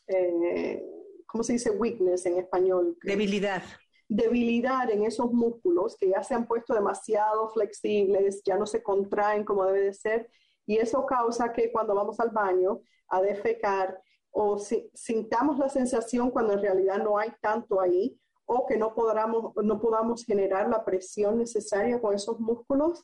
[0.08, 0.84] eh,
[1.26, 1.72] ¿cómo se dice?
[1.72, 2.97] Weakness en español.
[3.04, 3.64] Debilidad.
[4.08, 9.43] Debilidad en esos músculos que ya se han puesto demasiado flexibles, ya no se contraen
[9.43, 10.30] como debe de ser,
[10.66, 13.99] y eso causa que cuando vamos al baño a defecar
[14.32, 18.93] o si, sintamos la sensación cuando en realidad no hay tanto ahí, o que no
[18.93, 23.04] podamos, no podamos generar la presión necesaria con esos músculos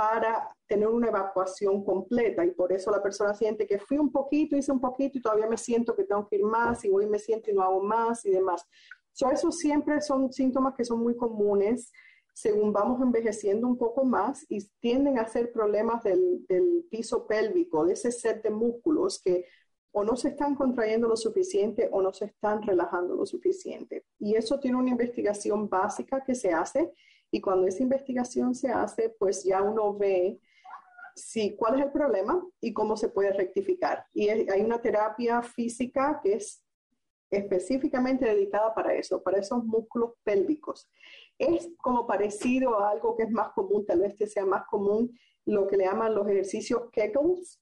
[0.00, 4.56] para tener una evacuación completa y por eso la persona siente que fui un poquito,
[4.56, 7.08] hice un poquito y todavía me siento que tengo que ir más y voy y
[7.08, 8.66] me siento y no hago más y demás.
[9.12, 11.92] So, esos siempre son síntomas que son muy comunes
[12.32, 17.84] según vamos envejeciendo un poco más y tienden a ser problemas del, del piso pélvico,
[17.84, 19.44] de ese set de músculos que
[19.92, 24.06] o no se están contrayendo lo suficiente o no se están relajando lo suficiente.
[24.18, 26.90] Y eso tiene una investigación básica que se hace
[27.30, 30.40] y cuando esa investigación se hace, pues ya uno ve
[31.14, 34.04] si, cuál es el problema y cómo se puede rectificar.
[34.12, 36.64] Y hay una terapia física que es
[37.30, 40.90] específicamente dedicada para eso, para esos músculos pélvicos.
[41.38, 45.16] Es como parecido a algo que es más común, tal vez que sea más común,
[45.46, 47.59] lo que le llaman los ejercicios Kegels,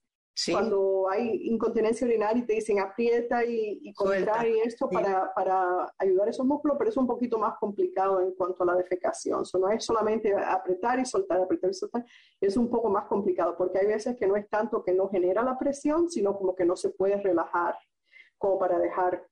[0.51, 6.27] cuando hay incontinencia urinaria y te dicen aprieta y, y contrae esto para, para, ayudar
[6.27, 9.45] a esos músculos, pero es un poquito más complicado en cuanto a la defecación.
[9.45, 12.05] So, no es solamente apretar y soltar, apretar y soltar,
[12.39, 15.43] es un poco más complicado porque hay veces que no es tanto que no genera
[15.43, 17.75] la presión, sino como que no se puede relajar
[18.37, 19.27] como para dejar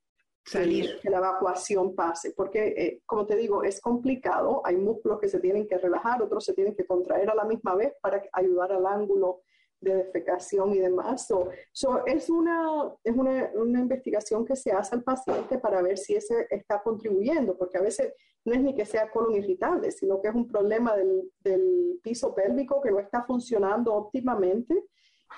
[0.45, 0.99] salir.
[1.01, 5.39] Que, la evacuación pase, porque eh, como te digo, es complicado, hay músculos que se
[5.39, 8.85] tienen que relajar, otros se tienen que contraer a la misma vez para ayudar al
[8.85, 9.41] ángulo
[9.79, 11.27] de defecación y demás.
[11.27, 16.15] So, es una, es una, una, investigación que se hace al paciente para ver si
[16.15, 18.13] ese está contribuyendo, porque a veces
[18.45, 22.33] no es ni que sea colon irritable, sino que es un problema del, del piso
[22.33, 24.85] pélvico que no está funcionando óptimamente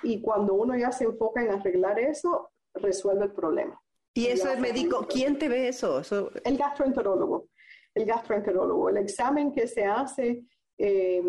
[0.04, 3.82] y cuando uno ya se enfoca en arreglar eso, resuelve el problema.
[4.14, 5.06] ¿Y eso es médico?
[5.08, 6.00] ¿Quién te ve eso?
[6.00, 6.32] eso?
[6.44, 7.50] El gastroenterólogo.
[7.94, 8.90] El gastroenterólogo.
[8.90, 10.44] El examen que se hace
[10.78, 11.24] eh,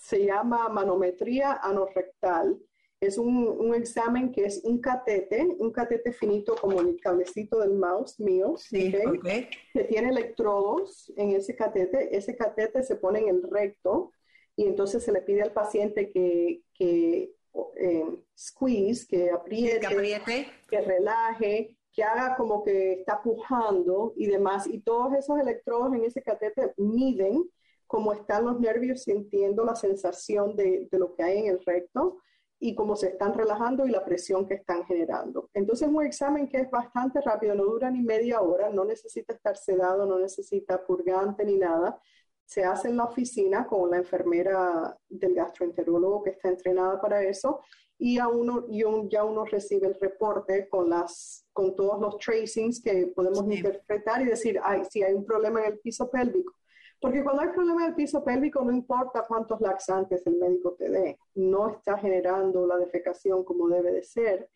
[0.00, 2.58] se llama manometría anorrectal.
[3.00, 8.18] Es un, examen que es un catete, un catete finito como el cablecito del mouse
[8.18, 12.16] mío, que tiene electrodos en ese catete.
[12.16, 14.12] Ese catete se pone en el recto
[14.56, 17.34] y entonces se le pide al paciente que, que
[17.76, 24.66] eh, squeeze, que apriete, que relaje, que haga como que está pujando y demás.
[24.66, 27.50] Y todos esos electrodos en ese catete miden
[27.90, 32.18] cómo están los nervios sintiendo la sensación de, lo que hay en el recto
[32.60, 35.50] y cómo se están relajando y la presión que están generando.
[35.54, 39.56] Entonces, un examen que es bastante rápido, no dura ni media hora, no necesita estar
[39.56, 42.00] sedado, no necesita purgante ni nada.
[42.44, 47.60] se hace en la oficina con la enfermera del gastroenterólogo que está entrenada para eso
[47.98, 52.80] y, a uno, y ya uno recibe el reporte con, las, con todos los tracings
[52.80, 56.54] que podemos interpretar y decir ay, si hay un problema en el piso pélvico.
[57.00, 60.90] Porque cuando hay problema en el piso pélvico, no importa cuántos laxantes el médico te
[60.90, 64.50] dé, no está generando la defecación como debe de ser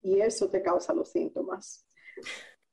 [0.00, 1.86] y eso te causa los síntomas.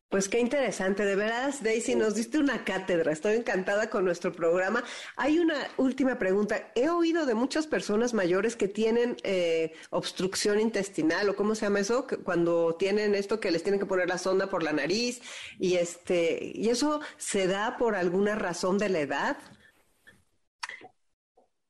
[0.10, 3.12] Pues qué interesante, de veras, Daisy, nos diste una cátedra.
[3.12, 4.82] Estoy encantada con nuestro programa.
[5.18, 6.72] Hay una última pregunta.
[6.76, 11.82] He oído de muchas personas mayores que tienen eh, obstrucción intestinal, o cómo se llama
[11.82, 15.22] eso, cuando tienen esto que les tienen que poner la sonda por la nariz,
[15.60, 19.38] y este, y eso se da por alguna razón de la edad.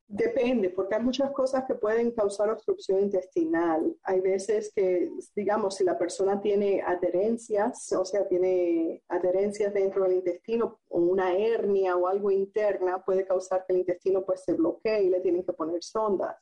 [0.09, 3.93] Depende, porque hay muchas cosas que pueden causar obstrucción intestinal.
[4.03, 10.13] Hay veces que, digamos, si la persona tiene adherencias, o sea, tiene adherencias dentro del
[10.13, 15.03] intestino o una hernia o algo interna, puede causar que el intestino pues se bloquee
[15.03, 16.37] y le tienen que poner sondas.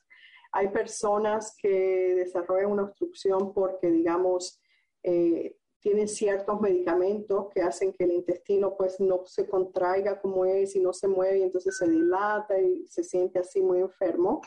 [0.52, 4.60] Hay personas que desarrollan una obstrucción porque, digamos,
[5.02, 5.56] eh,
[5.86, 10.80] tienen ciertos medicamentos que hacen que el intestino pues no se contraiga como es y
[10.80, 14.40] no se mueve y entonces se dilata y se siente así muy enfermo.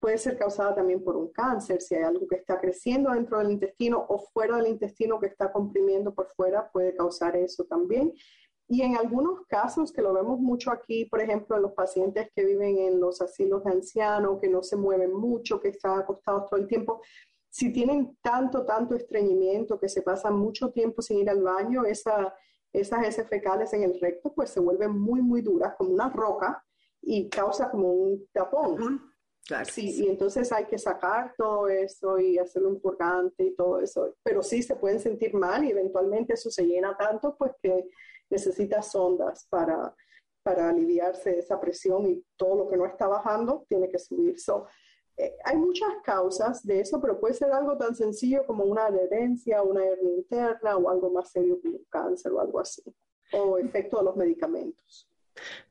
[0.00, 3.52] Puede ser causada también por un cáncer, si hay algo que está creciendo dentro del
[3.52, 8.12] intestino o fuera del intestino que está comprimiendo por fuera, puede causar eso también.
[8.66, 12.44] Y en algunos casos, que lo vemos mucho aquí, por ejemplo, en los pacientes que
[12.44, 16.58] viven en los asilos de ancianos, que no se mueven mucho, que están acostados todo
[16.58, 17.02] el tiempo,
[17.52, 22.34] si tienen tanto, tanto estreñimiento que se pasan mucho tiempo sin ir al baño, esa,
[22.72, 26.64] esas heces fecales en el recto pues se vuelven muy, muy duras, como una roca,
[27.02, 29.12] y causa como un tapón.
[29.46, 29.66] Claro.
[29.70, 34.14] Sí, y entonces hay que sacar todo eso y hacerlo un purgante y todo eso.
[34.22, 37.86] Pero sí se pueden sentir mal y eventualmente eso se llena tanto pues que
[38.30, 39.94] necesita sondas para,
[40.42, 44.40] para aliviarse de esa presión y todo lo que no está bajando tiene que subir.
[44.40, 44.68] So,
[45.16, 49.62] eh, hay muchas causas de eso, pero puede ser algo tan sencillo como una adherencia,
[49.62, 52.82] una hernia interna o algo más serio como un cáncer o algo así,
[53.32, 55.08] o efecto de los medicamentos.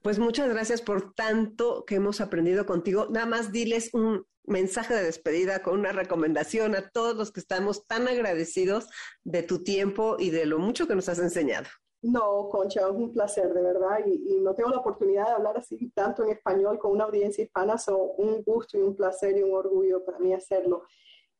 [0.02, 3.08] Pues muchas gracias por tanto que hemos aprendido contigo.
[3.10, 7.86] Nada más diles un mensaje de despedida con una recomendación a todos los que estamos
[7.86, 8.90] tan agradecidos
[9.24, 11.68] de tu tiempo y de lo mucho que nos has enseñado.
[12.04, 15.92] No, Concha, es un placer, de verdad, y, no tengo la oportunidad de hablar así
[15.92, 19.54] tanto en español con una audiencia hispana, son un gusto y un placer y un
[19.54, 20.84] orgullo para mí hacerlo.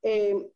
[0.04, 0.52] Eh,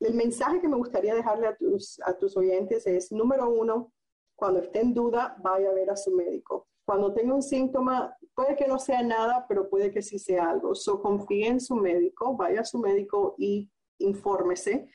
[0.00, 3.92] el mensaje que me gustaría dejarle a tus, a tus oyentes es, número uno,
[4.34, 6.66] cuando esté en duda, vaya a ver a su médico.
[6.84, 10.74] Cuando tenga un síntoma, puede que no sea nada, pero puede que sí sea algo.
[10.74, 14.90] So, confíe en su médico, vaya a su médico y infórmese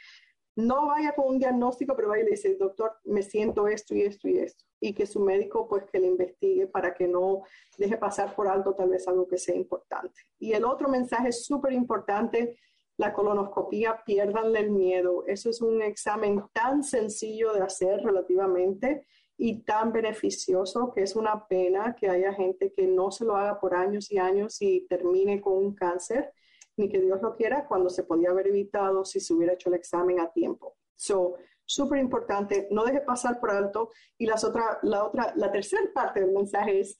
[0.60, 4.01] no vaya con un diagnóstico, pero vaya y le dice, doctor, me siento esto y
[4.01, 4.66] esto y esto.
[4.80, 7.43] Y que su médico pues que le investigue para que no
[7.78, 10.22] deje pasar por alto tal vez algo que sea importante.
[10.39, 12.57] Y el otro mensaje súper importante,
[12.97, 15.24] la colonoscopía, piérdanle el miedo.
[15.28, 19.05] Eso es un examen tan sencillo de hacer relativamente
[19.38, 23.60] y tan beneficioso que es una pena que haya gente que no se lo haga
[23.60, 26.34] por años y años y termine con un cáncer
[26.80, 29.75] ni que Dios lo quiera, cuando se podía haber evitado si se hubiera hecho el
[29.75, 30.77] examen a tiempo.
[30.95, 33.89] So, súper importante, no deje pasar por alto.
[34.17, 36.99] Y las otra, la otra, la tercera parte del mensaje es,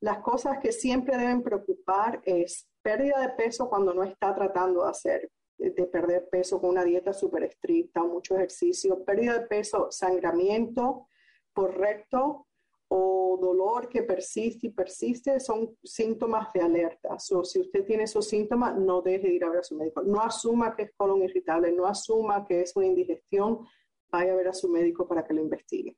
[0.00, 4.90] las cosas que siempre deben preocupar es pérdida de peso cuando no está tratando de
[4.90, 11.08] hacer, de perder peso con una dieta súper estricta mucho ejercicio, pérdida de peso, sangramiento
[11.52, 12.47] correcto
[12.88, 17.16] o dolor que persiste y persiste son síntomas de alerta.
[17.32, 20.02] o si usted tiene esos síntomas, no deje de ir a ver a su médico.
[20.02, 23.66] No asuma que es colon irritable, no asuma que es una indigestión,
[24.10, 25.96] vaya a ver a su médico para que lo investigue.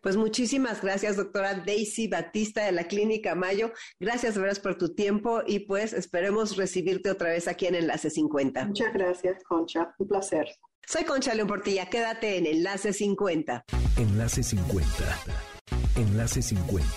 [0.00, 3.72] Pues muchísimas gracias, doctora Daisy Batista de la Clínica Mayo.
[3.98, 8.66] Gracias, veras, por tu tiempo y pues esperemos recibirte otra vez aquí en Enlace 50.
[8.66, 9.94] Muchas gracias, Concha.
[9.98, 10.46] Un placer.
[10.86, 11.88] Soy Concha León Portilla.
[11.88, 13.64] Quédate en Enlace 50.
[13.96, 15.51] Enlace 50
[15.96, 16.88] Enlace 50.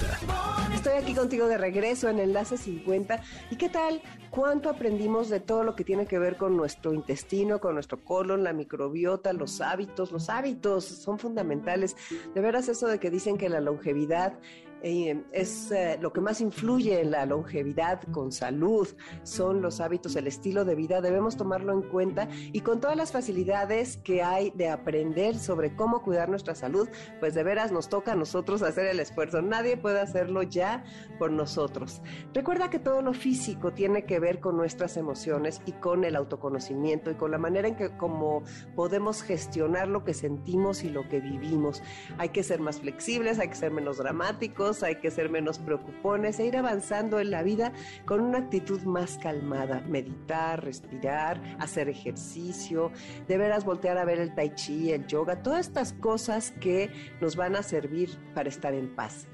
[0.74, 3.22] Estoy aquí contigo de regreso en Enlace 50.
[3.52, 4.02] ¿Y qué tal?
[4.30, 8.44] ¿Cuánto aprendimos de todo lo que tiene que ver con nuestro intestino, con nuestro colon,
[8.44, 10.12] la microbiota, los hábitos?
[10.12, 11.96] Los hábitos son fundamentales.
[12.34, 14.34] De veras eso de que dicen que la longevidad
[14.82, 18.88] eh, es eh, lo que más influye en la longevidad con salud,
[19.24, 23.12] son los hábitos, el estilo de vida, debemos tomarlo en cuenta y con todas las
[23.12, 26.88] facilidades que hay de aprender sobre cómo cuidar nuestra salud,
[27.20, 30.84] pues de veras nos toca a nosotros hacer el esfuerzo, nadie puede hacerlo ya
[31.18, 32.02] por nosotros.
[32.34, 37.12] Recuerda que todo lo físico tiene que ver con nuestras emociones y con el autoconocimiento
[37.12, 38.44] y con la manera en que como
[38.76, 41.82] podemos gestionar lo que sentimos y lo que vivimos.
[42.18, 46.40] Hay que ser más flexibles, hay que ser menos dramáticos, hay que ser menos preocupones
[46.40, 47.72] e ir avanzando en la vida
[48.06, 49.82] con una actitud más calmada.
[49.88, 52.92] Meditar, respirar, hacer ejercicio,
[53.28, 57.36] de veras voltear a ver el tai chi, el yoga, todas estas cosas que nos
[57.36, 59.28] van a servir para estar en paz.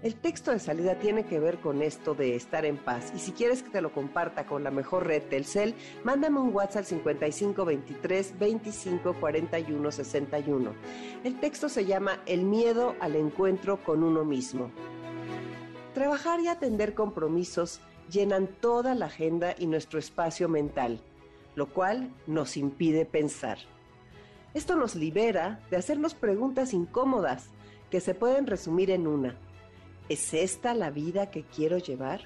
[0.00, 3.32] El texto de salida tiene que ver con esto de estar en paz y si
[3.32, 5.74] quieres que te lo comparta con la mejor red Telcel,
[6.04, 10.72] mándame un WhatsApp 55 23 25 41 61.
[11.24, 14.70] El texto se llama El miedo al encuentro con uno mismo.
[15.94, 21.00] Trabajar y atender compromisos llenan toda la agenda y nuestro espacio mental,
[21.56, 23.58] lo cual nos impide pensar.
[24.54, 27.48] Esto nos libera de hacernos preguntas incómodas
[27.90, 29.34] que se pueden resumir en una
[30.08, 32.22] ¿Es esta la vida que quiero llevar?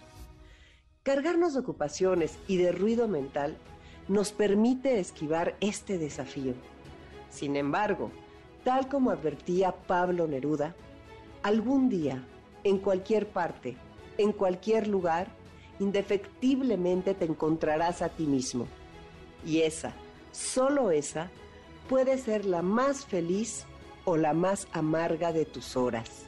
[1.02, 3.56] Cargarnos de ocupaciones y de ruido mental
[4.06, 6.54] nos permite esquivar este desafío.
[7.28, 8.12] Sin embargo,
[8.62, 10.76] tal como advertía Pablo Neruda,
[11.42, 12.24] algún día,
[12.62, 13.76] en cualquier parte,
[14.16, 15.26] en cualquier lugar,
[15.80, 18.68] indefectiblemente te encontrarás a ti mismo.
[19.44, 19.92] Y esa,
[20.30, 21.32] solo esa,
[21.88, 23.64] puede ser la más feliz
[24.04, 26.26] o la más amarga de tus horas.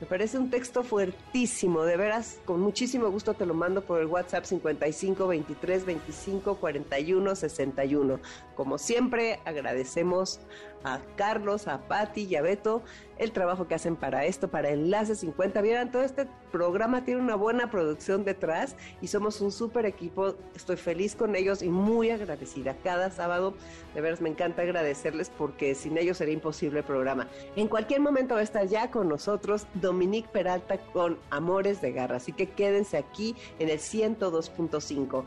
[0.00, 4.06] Me parece un texto fuertísimo, de veras, con muchísimo gusto te lo mando por el
[4.06, 8.18] WhatsApp 55 23 25 41 61.
[8.54, 10.40] Como siempre, agradecemos
[10.84, 12.82] a Carlos, a Patti y a Beto
[13.20, 15.60] el trabajo que hacen para esto, para Enlace 50.
[15.60, 20.36] Vieran, todo este programa tiene una buena producción detrás y somos un súper equipo.
[20.56, 22.74] Estoy feliz con ellos y muy agradecida.
[22.82, 23.54] Cada sábado,
[23.94, 27.28] de veras, me encanta agradecerles porque sin ellos sería imposible el programa.
[27.56, 32.16] En cualquier momento va a estar ya con nosotros Dominique Peralta con Amores de Garra.
[32.16, 35.24] Así que quédense aquí en el 102.5.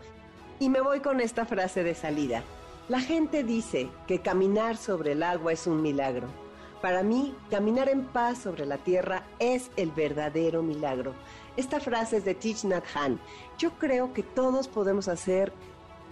[0.60, 2.44] Y me voy con esta frase de salida.
[2.90, 6.43] La gente dice que caminar sobre el agua es un milagro.
[6.84, 11.14] Para mí, caminar en paz sobre la tierra es el verdadero milagro.
[11.56, 13.22] Esta frase es de Thich Nhat Hanh.
[13.58, 15.54] Yo creo que todos podemos hacer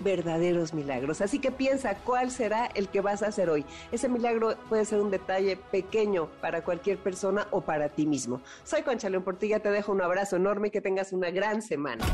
[0.01, 1.19] verdaderos milagros.
[1.19, 3.65] Así que piensa cuál será el que vas a hacer hoy.
[3.91, 8.41] Ese milagro puede ser un detalle pequeño para cualquier persona o para ti mismo.
[8.63, 12.05] Soy Concha León Portilla, te dejo un abrazo enorme y que tengas una gran semana.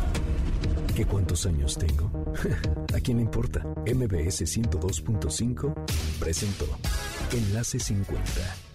[0.98, 2.12] ¿Qué cuántos años tengo?
[2.96, 3.60] ¿A quién le importa?
[3.86, 5.76] MBS 102.5
[6.20, 6.66] presentó
[7.32, 8.24] Enlace 50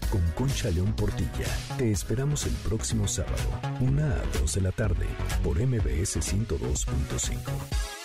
[0.09, 1.47] con Concha León Portilla.
[1.77, 3.35] Te esperamos el próximo sábado,
[3.81, 5.05] una a 2 de la tarde,
[5.43, 8.02] por MBS 102.5.